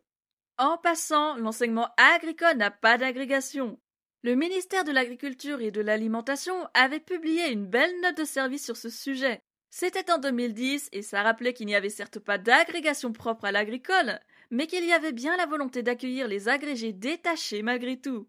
En 0.58 0.78
passant, 0.78 1.36
l'enseignement 1.36 1.88
agricole 1.96 2.56
n'a 2.56 2.70
pas 2.70 2.98
d'agrégation. 2.98 3.78
Le 4.22 4.34
ministère 4.34 4.84
de 4.84 4.92
l'Agriculture 4.92 5.60
et 5.60 5.70
de 5.70 5.80
l'Alimentation 5.80 6.66
avait 6.74 7.00
publié 7.00 7.50
une 7.50 7.66
belle 7.66 8.00
note 8.00 8.16
de 8.16 8.24
service 8.24 8.64
sur 8.64 8.76
ce 8.76 8.88
sujet. 8.88 9.40
C'était 9.70 10.10
en 10.10 10.18
2010 10.18 10.88
et 10.92 11.02
ça 11.02 11.22
rappelait 11.22 11.52
qu'il 11.52 11.66
n'y 11.66 11.74
avait 11.74 11.90
certes 11.90 12.18
pas 12.18 12.38
d'agrégation 12.38 13.12
propre 13.12 13.44
à 13.44 13.52
l'agricole, 13.52 14.18
mais 14.50 14.66
qu'il 14.66 14.84
y 14.84 14.92
avait 14.92 15.12
bien 15.12 15.36
la 15.36 15.46
volonté 15.46 15.82
d'accueillir 15.82 16.28
les 16.28 16.48
agrégés 16.48 16.92
détachés 16.92 17.62
malgré 17.62 18.00
tout. 18.00 18.28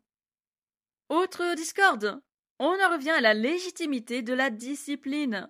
Autre 1.10 1.56
discorde. 1.56 2.22
On 2.60 2.66
en 2.66 2.92
revient 2.92 3.12
à 3.12 3.22
la 3.22 3.34
légitimité 3.34 4.22
de 4.22 4.34
la 4.34 4.50
discipline. 4.50 5.50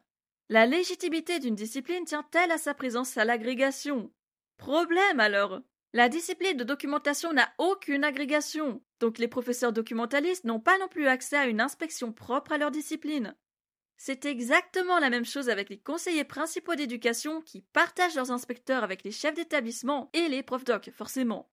La 0.50 0.66
légitimité 0.66 1.40
d'une 1.40 1.56
discipline 1.56 2.06
tient-elle 2.06 2.52
à 2.52 2.58
sa 2.58 2.74
présence 2.74 3.18
à 3.18 3.26
l'agrégation? 3.26 4.12
Problème 4.58 5.20
alors 5.20 5.62
La 5.94 6.10
discipline 6.10 6.58
de 6.58 6.64
documentation 6.64 7.34
n'a 7.34 7.52
aucune 7.58 8.04
agrégation, 8.04 8.82
donc 9.00 9.18
les 9.18 9.28
professeurs 9.28 9.74
documentalistes 9.74 10.46
n'ont 10.46 10.60
pas 10.60 10.78
non 10.78 10.88
plus 10.88 11.08
accès 11.08 11.38
à 11.38 11.48
une 11.48 11.62
inspection 11.62 12.12
propre 12.12 12.52
à 12.52 12.58
leur 12.58 12.72
discipline. 12.72 13.36
C'est 13.98 14.26
exactement 14.26 15.00
la 15.00 15.10
même 15.10 15.26
chose 15.26 15.50
avec 15.50 15.70
les 15.70 15.80
conseillers 15.80 16.24
principaux 16.24 16.76
d'éducation 16.76 17.42
qui 17.42 17.62
partagent 17.62 18.16
leurs 18.16 18.32
inspecteurs 18.32 18.84
avec 18.84 19.04
les 19.04 19.12
chefs 19.12 19.34
d'établissement 19.34 20.12
et 20.14 20.30
les 20.30 20.44
profs 20.44 20.66
doc, 20.66 20.92
forcément. 20.94 21.50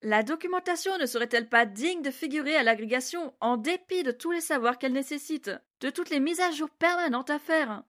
La 0.00 0.22
documentation 0.22 0.96
ne 0.98 1.06
serait-elle 1.06 1.48
pas 1.48 1.66
digne 1.66 2.02
de 2.02 2.10
figurer 2.10 2.56
à 2.56 2.62
l'agrégation 2.62 3.34
en 3.40 3.56
dépit 3.56 4.04
de 4.04 4.12
tous 4.12 4.30
les 4.30 4.40
savoirs 4.40 4.78
qu'elle 4.78 4.92
nécessite, 4.92 5.50
de 5.80 5.90
toutes 5.90 6.10
les 6.10 6.20
mises 6.20 6.40
à 6.40 6.52
jour 6.52 6.70
permanentes 6.70 7.30
à 7.30 7.38
faire? 7.38 7.84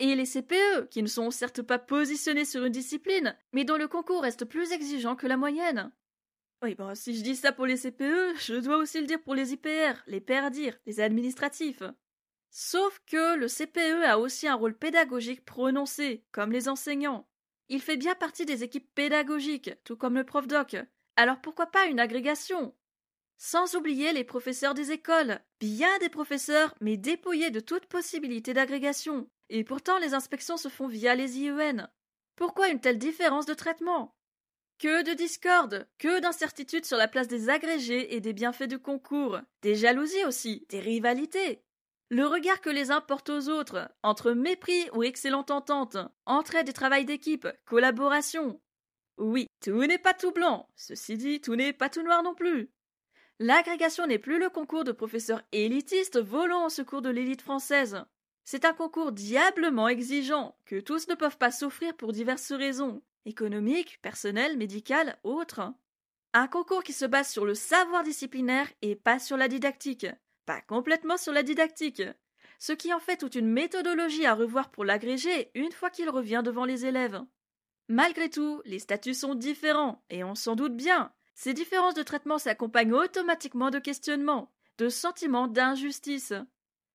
Et 0.00 0.14
les 0.14 0.26
CPE, 0.26 0.88
qui 0.90 1.02
ne 1.02 1.08
sont 1.08 1.30
certes 1.30 1.62
pas 1.62 1.78
positionnés 1.78 2.44
sur 2.44 2.64
une 2.64 2.72
discipline, 2.72 3.36
mais 3.52 3.64
dont 3.64 3.76
le 3.76 3.88
concours 3.88 4.22
reste 4.22 4.44
plus 4.44 4.72
exigeant 4.72 5.14
que 5.16 5.26
la 5.26 5.36
moyenne. 5.36 5.92
Oui, 6.62 6.74
bon, 6.74 6.94
si 6.94 7.16
je 7.16 7.22
dis 7.22 7.36
ça 7.36 7.52
pour 7.52 7.66
les 7.66 7.76
CPE, 7.76 8.36
je 8.38 8.54
dois 8.54 8.78
aussi 8.78 9.00
le 9.00 9.06
dire 9.06 9.22
pour 9.22 9.34
les 9.34 9.52
IPR, 9.52 10.02
les 10.06 10.20
PRDIR, 10.20 10.76
les 10.86 11.00
administratifs. 11.00 11.82
Sauf 12.56 13.00
que 13.08 13.34
le 13.34 13.48
CPE 13.48 14.04
a 14.06 14.20
aussi 14.20 14.46
un 14.46 14.54
rôle 14.54 14.78
pédagogique 14.78 15.44
prononcé, 15.44 16.22
comme 16.30 16.52
les 16.52 16.68
enseignants. 16.68 17.26
Il 17.68 17.82
fait 17.82 17.96
bien 17.96 18.14
partie 18.14 18.46
des 18.46 18.62
équipes 18.62 18.88
pédagogiques, 18.94 19.72
tout 19.82 19.96
comme 19.96 20.14
le 20.14 20.22
prof 20.22 20.46
doc. 20.46 20.76
Alors 21.16 21.40
pourquoi 21.40 21.66
pas 21.66 21.86
une 21.86 21.98
agrégation? 21.98 22.72
Sans 23.38 23.74
oublier 23.74 24.12
les 24.12 24.22
professeurs 24.22 24.74
des 24.74 24.92
écoles, 24.92 25.40
bien 25.58 25.98
des 25.98 26.08
professeurs, 26.08 26.76
mais 26.80 26.96
dépouillés 26.96 27.50
de 27.50 27.58
toute 27.58 27.86
possibilité 27.86 28.54
d'agrégation. 28.54 29.28
Et 29.48 29.64
pourtant, 29.64 29.98
les 29.98 30.14
inspections 30.14 30.56
se 30.56 30.68
font 30.68 30.86
via 30.86 31.16
les 31.16 31.40
IEN. 31.40 31.88
Pourquoi 32.36 32.68
une 32.68 32.80
telle 32.80 32.98
différence 32.98 33.46
de 33.46 33.54
traitement? 33.54 34.14
Que 34.78 35.02
de 35.02 35.12
discorde, 35.14 35.88
que 35.98 36.20
d'incertitudes 36.20 36.86
sur 36.86 36.98
la 36.98 37.08
place 37.08 37.26
des 37.26 37.48
agrégés 37.48 38.14
et 38.14 38.20
des 38.20 38.32
bienfaits 38.32 38.68
du 38.68 38.78
concours, 38.78 39.40
des 39.62 39.74
jalousies 39.74 40.24
aussi, 40.24 40.66
des 40.68 40.78
rivalités. 40.78 41.64
Le 42.14 42.28
regard 42.28 42.60
que 42.60 42.70
les 42.70 42.92
uns 42.92 43.00
portent 43.00 43.30
aux 43.30 43.48
autres, 43.48 43.90
entre 44.04 44.30
mépris 44.30 44.88
ou 44.92 45.02
excellente 45.02 45.50
entente, 45.50 45.96
entraide 46.26 46.68
et 46.68 46.72
travail 46.72 47.04
d'équipe, 47.04 47.48
collaboration. 47.64 48.60
Oui, 49.18 49.48
tout 49.60 49.84
n'est 49.84 49.98
pas 49.98 50.14
tout 50.14 50.30
blanc, 50.30 50.68
ceci 50.76 51.16
dit, 51.16 51.40
tout 51.40 51.56
n'est 51.56 51.72
pas 51.72 51.88
tout 51.88 52.04
noir 52.04 52.22
non 52.22 52.36
plus. 52.36 52.70
L'agrégation 53.40 54.06
n'est 54.06 54.20
plus 54.20 54.38
le 54.38 54.48
concours 54.48 54.84
de 54.84 54.92
professeurs 54.92 55.42
élitistes 55.50 56.20
volant 56.20 56.66
au 56.66 56.68
secours 56.68 57.02
de 57.02 57.10
l'élite 57.10 57.42
française. 57.42 58.04
C'est 58.44 58.64
un 58.64 58.74
concours 58.74 59.10
diablement 59.10 59.88
exigeant, 59.88 60.56
que 60.66 60.78
tous 60.78 61.08
ne 61.08 61.16
peuvent 61.16 61.38
pas 61.38 61.50
s'offrir 61.50 61.96
pour 61.96 62.12
diverses 62.12 62.52
raisons, 62.52 63.02
économiques, 63.24 63.98
personnelles, 64.02 64.56
médicales, 64.56 65.18
autres. 65.24 65.62
Un 66.32 66.46
concours 66.46 66.84
qui 66.84 66.92
se 66.92 67.06
base 67.06 67.28
sur 67.28 67.44
le 67.44 67.54
savoir 67.54 68.04
disciplinaire 68.04 68.68
et 68.82 68.94
pas 68.94 69.18
sur 69.18 69.36
la 69.36 69.48
didactique. 69.48 70.06
Pas 70.46 70.60
complètement 70.62 71.16
sur 71.16 71.32
la 71.32 71.42
didactique. 71.42 72.02
Ce 72.58 72.72
qui 72.72 72.92
en 72.92 73.00
fait 73.00 73.16
toute 73.16 73.34
une 73.34 73.48
méthodologie 73.48 74.26
à 74.26 74.34
revoir 74.34 74.70
pour 74.70 74.84
l'agrégé 74.84 75.50
une 75.54 75.72
fois 75.72 75.90
qu'il 75.90 76.08
revient 76.08 76.42
devant 76.44 76.64
les 76.64 76.86
élèves. 76.86 77.20
Malgré 77.88 78.30
tout, 78.30 78.62
les 78.64 78.78
statuts 78.78 79.14
sont 79.14 79.34
différents, 79.34 80.02
et 80.08 80.24
on 80.24 80.34
s'en 80.34 80.56
doute 80.56 80.76
bien. 80.76 81.12
Ces 81.34 81.52
différences 81.52 81.94
de 81.94 82.02
traitement 82.02 82.38
s'accompagnent 82.38 82.94
automatiquement 82.94 83.70
de 83.70 83.78
questionnements, 83.78 84.52
de 84.78 84.88
sentiments 84.88 85.48
d'injustice. 85.48 86.32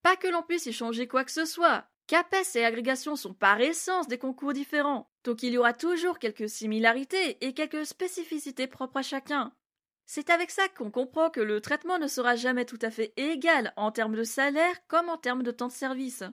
Pas 0.01 0.15
que 0.15 0.27
l'on 0.27 0.43
puisse 0.43 0.65
y 0.65 0.73
changer 0.73 1.07
quoi 1.07 1.23
que 1.23 1.31
ce 1.31 1.45
soit. 1.45 1.85
CAPES 2.07 2.55
et 2.55 2.65
agrégation 2.65 3.15
sont 3.15 3.35
par 3.35 3.62
essence 3.62 4.07
des 4.07 4.17
concours 4.17 4.53
différents, 4.53 5.12
donc 5.23 5.43
il 5.43 5.53
y 5.53 5.57
aura 5.59 5.73
toujours 5.73 6.17
quelques 6.17 6.49
similarités 6.49 7.38
et 7.45 7.53
quelques 7.53 7.85
spécificités 7.85 8.65
propres 8.65 8.97
à 8.97 9.03
chacun. 9.03 9.53
C'est 10.12 10.32
avec 10.32 10.50
ça 10.50 10.67
qu'on 10.69 10.89
comprend 10.89 11.30
que 11.30 11.39
le 11.39 11.62
traitement 11.62 12.00
ne 12.00 12.08
sera 12.08 12.36
jamais 12.36 12.65
tout 12.65 12.80
à 12.82 12.89
fait 12.89 13.13
égal 13.15 13.74
en 13.76 13.91
termes 13.91 14.15
de 14.15 14.24
salaire 14.24 14.76
comme 14.88 15.08
en 15.08 15.17
termes 15.17 15.43
de 15.43 15.52
temps 15.52 15.67
de 15.67 15.72
service. 15.72 16.24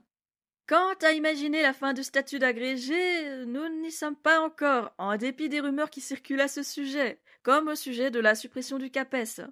Quant 0.66 0.94
à 1.02 1.12
imaginer 1.12 1.60
la 1.60 1.74
fin 1.74 1.92
du 1.92 2.02
statut 2.02 2.38
d'agrégé, 2.38 3.44
nous 3.44 3.68
n'y 3.82 3.92
sommes 3.92 4.16
pas 4.16 4.40
encore, 4.40 4.94
en 4.96 5.18
dépit 5.18 5.50
des 5.50 5.60
rumeurs 5.60 5.90
qui 5.90 6.00
circulent 6.00 6.40
à 6.40 6.48
ce 6.48 6.62
sujet, 6.62 7.20
comme 7.42 7.68
au 7.68 7.74
sujet 7.74 8.10
de 8.10 8.18
la 8.18 8.34
suppression 8.34 8.78
du 8.78 8.90
CAPES. 8.90 9.42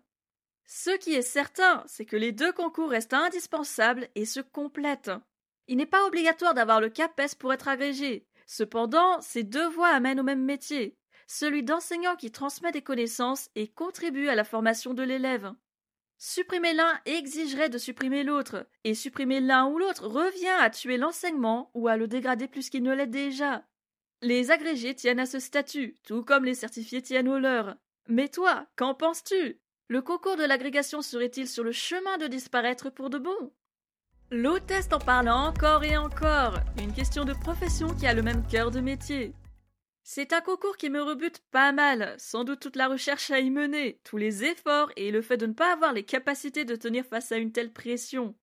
Ce 0.65 0.97
qui 0.97 1.13
est 1.13 1.21
certain, 1.21 1.85
c'est 1.87 2.07
que 2.07 2.17
les 2.17 2.33
deux 2.33 2.53
concours 2.53 2.89
restent 2.89 3.13
indispensables 3.13 4.09
et 4.15 4.25
se 4.25 4.41
complètent. 4.41 5.13
Il 5.69 5.77
n'est 5.77 5.85
pas 5.85 6.07
obligatoire 6.07 6.55
d'avoir 6.55 6.81
le 6.81 6.89
CAPES 6.89 7.35
pour 7.39 7.53
être 7.53 7.69
agrégé. 7.69 8.27
Cependant, 8.47 9.21
ces 9.21 9.43
deux 9.43 9.69
voies 9.69 9.91
amènent 9.91 10.21
au 10.21 10.25
même 10.25 10.45
métier, 10.45 10.97
celui 11.27 11.63
d'enseignant 11.63 12.17
qui 12.17 12.31
transmet 12.31 12.73
des 12.73 12.83
connaissances 12.83 13.51
et 13.55 13.69
contribue 13.69 14.29
à 14.29 14.35
la 14.35 14.45
formation 14.45 14.95
de 14.95 15.03
l'élève. 15.03 15.53
Supprimer 16.19 16.73
l'un 16.75 17.01
exigerait 17.07 17.69
de 17.69 17.79
supprimer 17.79 18.23
l'autre, 18.23 18.67
et 18.85 18.95
supprimer 18.95 19.41
l'un 19.41 19.67
ou 19.67 19.79
l'autre 19.79 20.07
revient 20.07 20.57
à 20.61 20.71
tuer 20.71 20.97
l'enseignement 20.97 21.71
ou 21.75 21.89
à 21.89 21.97
le 21.97 22.07
dégrader 22.07 22.49
plus 22.49 22.71
qu'il 22.71 22.83
ne 22.83 22.95
l'est 22.95 23.07
déjà. 23.07 23.65
Les 24.23 24.51
agrégés 24.51 24.95
tiennent 24.95 25.21
à 25.21 25.27
ce 25.27 25.39
statut, 25.39 25.97
tout 26.03 26.23
comme 26.23 26.45
les 26.45 26.55
certifiés 26.55 27.03
tiennent 27.03 27.29
au 27.29 27.39
leur. 27.39 27.77
Mais 28.09 28.29
toi, 28.29 28.67
qu'en 28.77 28.95
penses-tu? 28.95 29.61
Le 29.89 30.01
concours 30.01 30.37
de 30.37 30.45
l'agrégation 30.45 31.03
serait-il 31.03 31.47
sur 31.47 31.63
le 31.63 31.73
chemin 31.73 32.17
de 32.17 32.27
disparaître 32.27 32.91
pour 32.91 33.11
de 33.11 33.19
bon? 33.19 33.53
L'hôtesse 34.31 34.89
en 34.93 34.99
parle 34.99 35.29
encore 35.29 35.85
et 35.85 35.99
encore. 35.99 36.59
Une 36.79 36.95
question 36.95 37.25
de 37.25 37.35
profession 37.35 37.89
qui 37.95 38.07
a 38.07 38.15
le 38.15 38.23
même 38.23 38.47
cœur 38.47 38.71
de 38.71 38.81
métier. 38.81 39.35
C'est 40.07 40.35
un 40.35 40.43
concours 40.43 40.77
qui 40.77 40.90
me 40.90 41.01
rebute 41.01 41.38
pas 41.51 41.73
mal, 41.73 42.14
sans 42.19 42.45
doute 42.45 42.61
toute 42.61 42.77
la 42.77 42.88
recherche 42.88 43.31
à 43.31 43.40
y 43.40 43.51
mener, 43.51 44.01
tous 44.05 44.19
les 44.19 44.45
efforts 44.45 44.93
et 44.97 45.11
le 45.11 45.23
fait 45.23 45.38
de 45.38 45.47
ne 45.47 45.55
pas 45.55 45.73
avoir 45.73 45.95
les 45.95 46.05
capacités 46.05 46.67
de 46.67 46.77
tenir 46.77 47.07
face 47.07 47.33
à 47.33 47.38
une 47.38 47.53
telle 47.53 47.73
pression. 47.73 48.35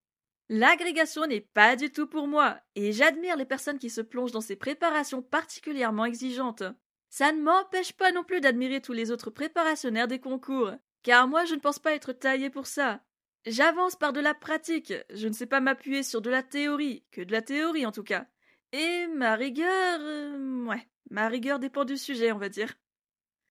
L'agrégation 0.50 1.28
n'est 1.28 1.48
pas 1.54 1.76
du 1.76 1.92
tout 1.92 2.08
pour 2.08 2.28
moi, 2.28 2.58
et 2.74 2.92
j'admire 2.92 3.38
les 3.38 3.46
personnes 3.46 3.78
qui 3.78 3.92
se 3.92 4.02
plongent 4.02 4.32
dans 4.32 4.42
ces 4.42 4.56
préparations 4.56 5.22
particulièrement 5.22 6.06
exigeantes. 6.06 6.64
Ça 7.10 7.32
ne 7.32 7.44
m'empêche 7.44 7.94
pas 7.94 8.12
non 8.12 8.24
plus 8.24 8.42
d'admirer 8.42 8.82
tous 8.82 8.94
les 8.94 9.12
autres 9.12 9.30
préparationnaires 9.30 10.08
des 10.08 10.20
concours, 10.20 10.72
car 11.04 11.28
moi 11.28 11.46
je 11.46 11.54
ne 11.54 11.60
pense 11.60 11.78
pas 11.78 11.94
être 11.94 12.12
taillé 12.12 12.50
pour 12.50 12.66
ça. 12.66 13.04
J'avance 13.46 13.96
par 13.96 14.14
de 14.14 14.20
la 14.20 14.34
pratique, 14.34 14.96
je 15.14 15.28
ne 15.28 15.34
sais 15.34 15.46
pas 15.46 15.60
m'appuyer 15.60 16.02
sur 16.02 16.22
de 16.22 16.32
la 16.32 16.42
théorie, 16.42 17.06
que 17.12 17.22
de 17.22 17.32
la 17.32 17.44
théorie 17.44 17.86
en 17.86 17.92
tout 17.92 18.04
cas. 18.04 18.26
Et 18.72 19.06
ma 19.08 19.36
rigueur. 19.36 20.00
Euh, 20.02 20.66
ouais, 20.66 20.88
ma 21.10 21.28
rigueur 21.28 21.60
dépend 21.60 21.86
du 21.86 21.98
sujet, 21.98 22.32
on 22.32 22.38
va 22.38 22.50
dire. 22.50 22.74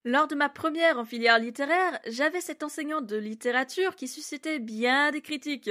Lors 0.04 0.28
de 0.28 0.34
ma 0.34 0.48
première 0.48 0.98
en 0.98 1.04
filière 1.04 1.38
littéraire, 1.38 1.98
j'avais 2.06 2.40
cette 2.40 2.62
enseignante 2.62 3.06
de 3.06 3.16
littérature 3.16 3.96
qui 3.96 4.08
suscitait 4.08 4.58
bien 4.58 5.10
des 5.10 5.20
critiques. 5.20 5.70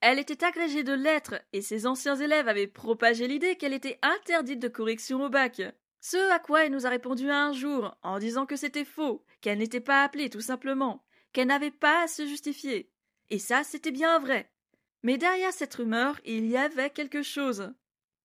Elle 0.00 0.18
était 0.18 0.44
agrégée 0.44 0.84
de 0.84 0.94
lettres, 0.94 1.40
et 1.52 1.62
ses 1.62 1.86
anciens 1.86 2.16
élèves 2.16 2.48
avaient 2.48 2.66
propagé 2.66 3.28
l'idée 3.28 3.56
qu'elle 3.56 3.74
était 3.74 3.98
interdite 4.02 4.60
de 4.60 4.68
correction 4.68 5.22
au 5.22 5.28
bac. 5.28 5.60
Ce 6.00 6.30
à 6.30 6.38
quoi 6.38 6.64
elle 6.64 6.72
nous 6.72 6.86
a 6.86 6.90
répondu 6.90 7.30
un 7.30 7.52
jour, 7.52 7.96
en 8.02 8.18
disant 8.18 8.46
que 8.46 8.56
c'était 8.56 8.84
faux, 8.84 9.24
qu'elle 9.40 9.58
n'était 9.58 9.80
pas 9.80 10.04
appelée 10.04 10.30
tout 10.30 10.40
simplement, 10.40 11.04
qu'elle 11.32 11.48
n'avait 11.48 11.70
pas 11.70 12.04
à 12.04 12.08
se 12.08 12.26
justifier, 12.26 12.90
et 13.30 13.38
ça, 13.38 13.64
c'était 13.64 13.90
bien 13.90 14.18
vrai. 14.18 14.50
Mais 15.02 15.18
derrière 15.18 15.52
cette 15.52 15.74
rumeur, 15.74 16.20
il 16.24 16.46
y 16.46 16.56
avait 16.56 16.90
quelque 16.90 17.22
chose. 17.22 17.72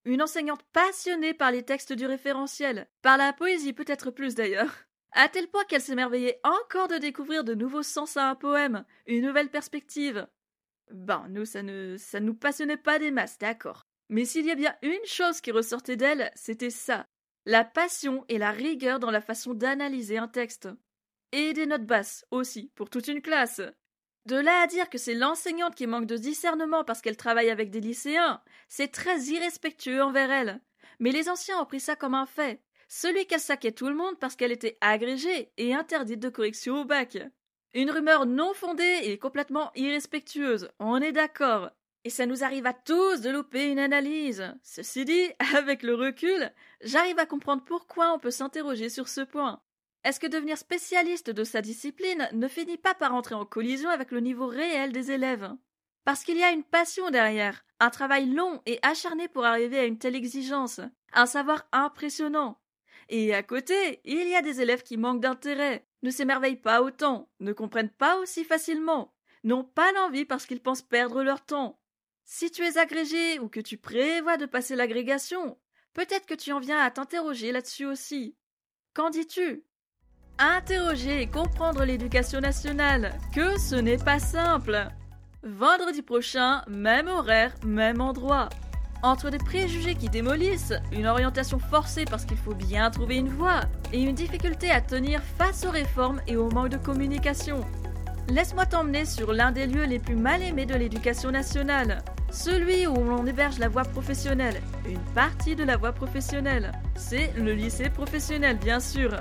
Une 0.06 0.22
enseignante 0.22 0.64
passionnée 0.74 1.34
par 1.34 1.52
les 1.52 1.64
textes 1.64 1.94
du 1.94 2.06
référentiel, 2.06 2.88
par 3.02 3.18
la 3.18 3.34
poésie 3.34 3.74
peut-être 3.74 4.10
plus 4.10 4.34
d'ailleurs, 4.34 4.74
à 5.12 5.30
tel 5.30 5.48
point 5.48 5.64
qu'elle 5.66 5.82
s'émerveillait 5.82 6.40
encore 6.44 6.88
de 6.88 6.98
découvrir 6.98 7.44
de 7.44 7.54
nouveaux 7.54 7.84
sens 7.84 8.18
à 8.18 8.30
un 8.30 8.36
poème, 8.36 8.86
une 9.06 9.26
nouvelle 9.26 9.50
perspective. 9.50 10.28
Bon, 10.92 11.22
nous, 11.30 11.46
ça 11.46 11.62
ne, 11.64 11.98
ça 11.98 12.20
nous 12.20 12.34
passionnait 12.34 12.78
pas 12.78 13.00
des 13.00 13.12
masses, 13.12 13.38
d'accord. 13.38 13.84
Mais 14.10 14.26
s'il 14.26 14.46
y 14.46 14.52
a 14.52 14.56
bien 14.56 14.76
une 14.82 15.06
chose 15.06 15.40
qui 15.40 15.52
ressortait 15.52 15.96
d'elle, 15.96 16.32
c'était 16.36 16.70
ça. 16.70 17.06
La 17.46 17.64
passion 17.64 18.26
et 18.28 18.38
la 18.38 18.52
rigueur 18.52 19.00
dans 19.00 19.12
la 19.12 19.22
façon 19.22 19.54
d'analyser 19.54 20.18
un 20.18 20.28
texte. 20.28 20.68
Et 21.32 21.54
des 21.54 21.66
notes 21.66 21.86
basses, 21.86 22.26
aussi, 22.30 22.72
pour 22.76 22.90
toute 22.90 23.08
une 23.08 23.22
classe. 23.22 23.62
De 24.26 24.36
là 24.36 24.62
à 24.62 24.68
dire 24.68 24.90
que 24.90 25.00
c'est 25.00 25.16
l'enseignante 25.16 25.76
qui 25.76 25.88
manque 25.88 26.06
de 26.06 26.18
discernement 26.18 26.84
parce 26.84 27.02
qu'elle 27.02 27.18
travaille 27.18 27.50
avec 27.50 27.72
des 27.72 27.82
lycéens, 27.82 28.42
c'est 28.70 28.92
très 28.92 29.20
irrespectueux 29.22 30.04
envers 30.04 30.32
elle. 30.32 30.62
Mais 31.00 31.12
les 31.12 31.28
anciens 31.30 31.60
ont 31.60 31.66
pris 31.66 31.80
ça 31.80 31.96
comme 31.96 32.14
un 32.14 32.28
fait. 32.28 32.62
Celui 32.88 33.26
qu'elle 33.26 33.40
saquait 33.40 33.72
tout 33.72 33.88
le 33.88 33.96
monde 33.96 34.20
parce 34.20 34.36
qu'elle 34.36 34.52
était 34.52 34.78
agrégée 34.82 35.52
et 35.58 35.74
interdite 35.74 36.20
de 36.20 36.30
correction 36.30 36.82
au 36.82 36.86
bac. 36.86 37.18
Une 37.74 37.90
rumeur 37.90 38.26
non 38.26 38.54
fondée 38.54 39.00
et 39.04 39.18
complètement 39.18 39.72
irrespectueuse, 39.76 40.70
on 40.80 41.02
est 41.02 41.14
d'accord. 41.14 41.72
Et 42.04 42.10
ça 42.10 42.26
nous 42.26 42.44
arrive 42.44 42.66
à 42.66 42.74
tous 42.74 43.22
de 43.22 43.30
louper 43.30 43.72
une 43.72 43.80
analyse. 43.80 44.44
Ceci 44.62 45.06
dit, 45.06 45.30
avec 45.56 45.84
le 45.84 45.96
recul, 45.96 46.52
j'arrive 46.82 47.18
à 47.18 47.26
comprendre 47.26 47.64
pourquoi 47.64 48.14
on 48.14 48.20
peut 48.20 48.32
s'interroger 48.32 48.90
sur 48.90 49.08
ce 49.08 49.22
point. 49.22 49.62
Est-ce 50.04 50.20
que 50.20 50.28
devenir 50.28 50.58
spécialiste 50.58 51.30
de 51.30 51.44
sa 51.44 51.62
discipline 51.62 52.28
ne 52.34 52.48
finit 52.48 52.78
pas 52.78 52.96
par 52.96 53.14
entrer 53.14 53.36
en 53.36 53.46
collision 53.46 53.90
avec 53.90 54.12
le 54.12 54.20
niveau 54.20 54.48
réel 54.48 54.92
des 54.92 55.12
élèves? 55.12 55.52
Parce 56.06 56.24
qu'il 56.24 56.38
y 56.38 56.44
a 56.44 56.52
une 56.52 56.64
passion 56.64 57.12
derrière, 57.12 57.64
un 57.80 57.92
travail 57.92 58.26
long 58.26 58.62
et 58.66 58.80
acharné 58.82 59.28
pour 59.28 59.46
arriver 59.46 59.78
à 59.78 59.86
une 59.86 60.00
telle 60.00 60.16
exigence, 60.16 60.82
un 61.14 61.28
savoir 61.28 61.68
impressionnant. 61.72 62.60
Et 63.10 63.36
à 63.36 63.44
côté, 63.44 64.02
il 64.04 64.28
y 64.28 64.36
a 64.36 64.42
des 64.42 64.62
élèves 64.62 64.82
qui 64.82 64.98
manquent 64.98 65.22
d'intérêt, 65.22 65.86
ne 66.02 66.10
s'émerveillent 66.10 66.56
pas 66.56 66.82
autant, 66.82 67.30
ne 67.40 67.54
comprennent 67.54 67.90
pas 67.90 68.18
aussi 68.18 68.44
facilement, 68.44 69.14
n'ont 69.44 69.64
pas 69.64 69.92
l'envie 69.92 70.26
parce 70.26 70.48
qu'ils 70.48 70.62
pensent 70.62 70.82
perdre 70.82 71.22
leur 71.22 71.46
temps. 71.46 71.80
Si 72.24 72.50
tu 72.50 72.64
es 72.64 72.80
agrégé 72.80 73.38
ou 73.40 73.50
que 73.50 73.60
tu 73.60 73.78
prévois 73.78 74.38
de 74.38 74.46
passer 74.48 74.76
l'agrégation, 74.76 75.60
peut-être 75.94 76.26
que 76.26 76.34
tu 76.34 76.52
en 76.52 76.60
viens 76.60 76.80
à 76.80 76.90
t'interroger 76.90 77.52
là-dessus 77.52 77.86
aussi. 77.86 78.36
Qu'en 78.94 79.10
dis-tu? 79.10 79.64
Interroger 80.40 81.22
et 81.22 81.28
comprendre 81.28 81.84
l'éducation 81.84 82.40
nationale, 82.40 83.14
que 83.34 83.60
ce 83.60 83.76
n'est 83.76 83.98
pas 83.98 84.20
simple. 84.20 84.88
Vendredi 85.44 86.02
prochain, 86.02 86.62
même 86.68 87.08
horaire, 87.08 87.54
même 87.66 88.02
endroit. 88.02 88.50
Entre 89.04 89.32
des 89.32 89.40
préjugés 89.40 89.96
qui 89.96 90.10
démolissent, 90.10 90.74
une 90.92 91.08
orientation 91.08 91.58
forcée 91.58 92.06
parce 92.06 92.26
qu'il 92.26 92.38
faut 92.38 92.54
bien 92.54 92.92
trouver 92.92 93.16
une 93.16 93.30
voie, 93.30 93.62
et 93.92 94.02
une 94.02 94.14
difficulté 94.14 94.70
à 94.70 94.82
tenir 94.82 95.22
face 95.38 95.66
aux 95.66 95.72
réformes 95.72 96.22
et 96.28 96.38
au 96.38 96.50
manque 96.52 96.70
de 96.70 96.78
communication. 96.78 97.66
Laisse-moi 98.30 98.68
t'emmener 98.68 99.06
sur 99.06 99.34
l'un 99.34 99.52
des 99.52 99.66
lieux 99.66 99.86
les 99.86 100.00
plus 100.00 100.16
mal 100.16 100.42
aimés 100.44 100.68
de 100.68 100.76
l'éducation 100.76 101.32
nationale, 101.32 102.04
celui 102.32 102.88
où 102.88 102.94
l'on 102.94 103.26
héberge 103.26 103.60
la 103.60 103.68
voie 103.68 103.84
professionnelle, 103.84 104.62
une 104.88 105.02
partie 105.16 105.56
de 105.56 105.64
la 105.64 105.76
voie 105.76 105.92
professionnelle. 105.92 106.72
C'est 106.96 107.34
le 107.36 107.54
lycée 107.54 107.90
professionnel, 107.90 108.58
bien 108.58 108.80
sûr. 108.80 109.12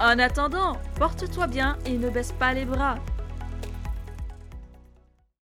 En 0.00 0.18
attendant, 0.18 0.76
porte-toi 0.98 1.46
bien 1.46 1.76
et 1.86 1.96
ne 1.96 2.10
baisse 2.10 2.32
pas 2.32 2.52
les 2.52 2.64
bras. 2.64 2.96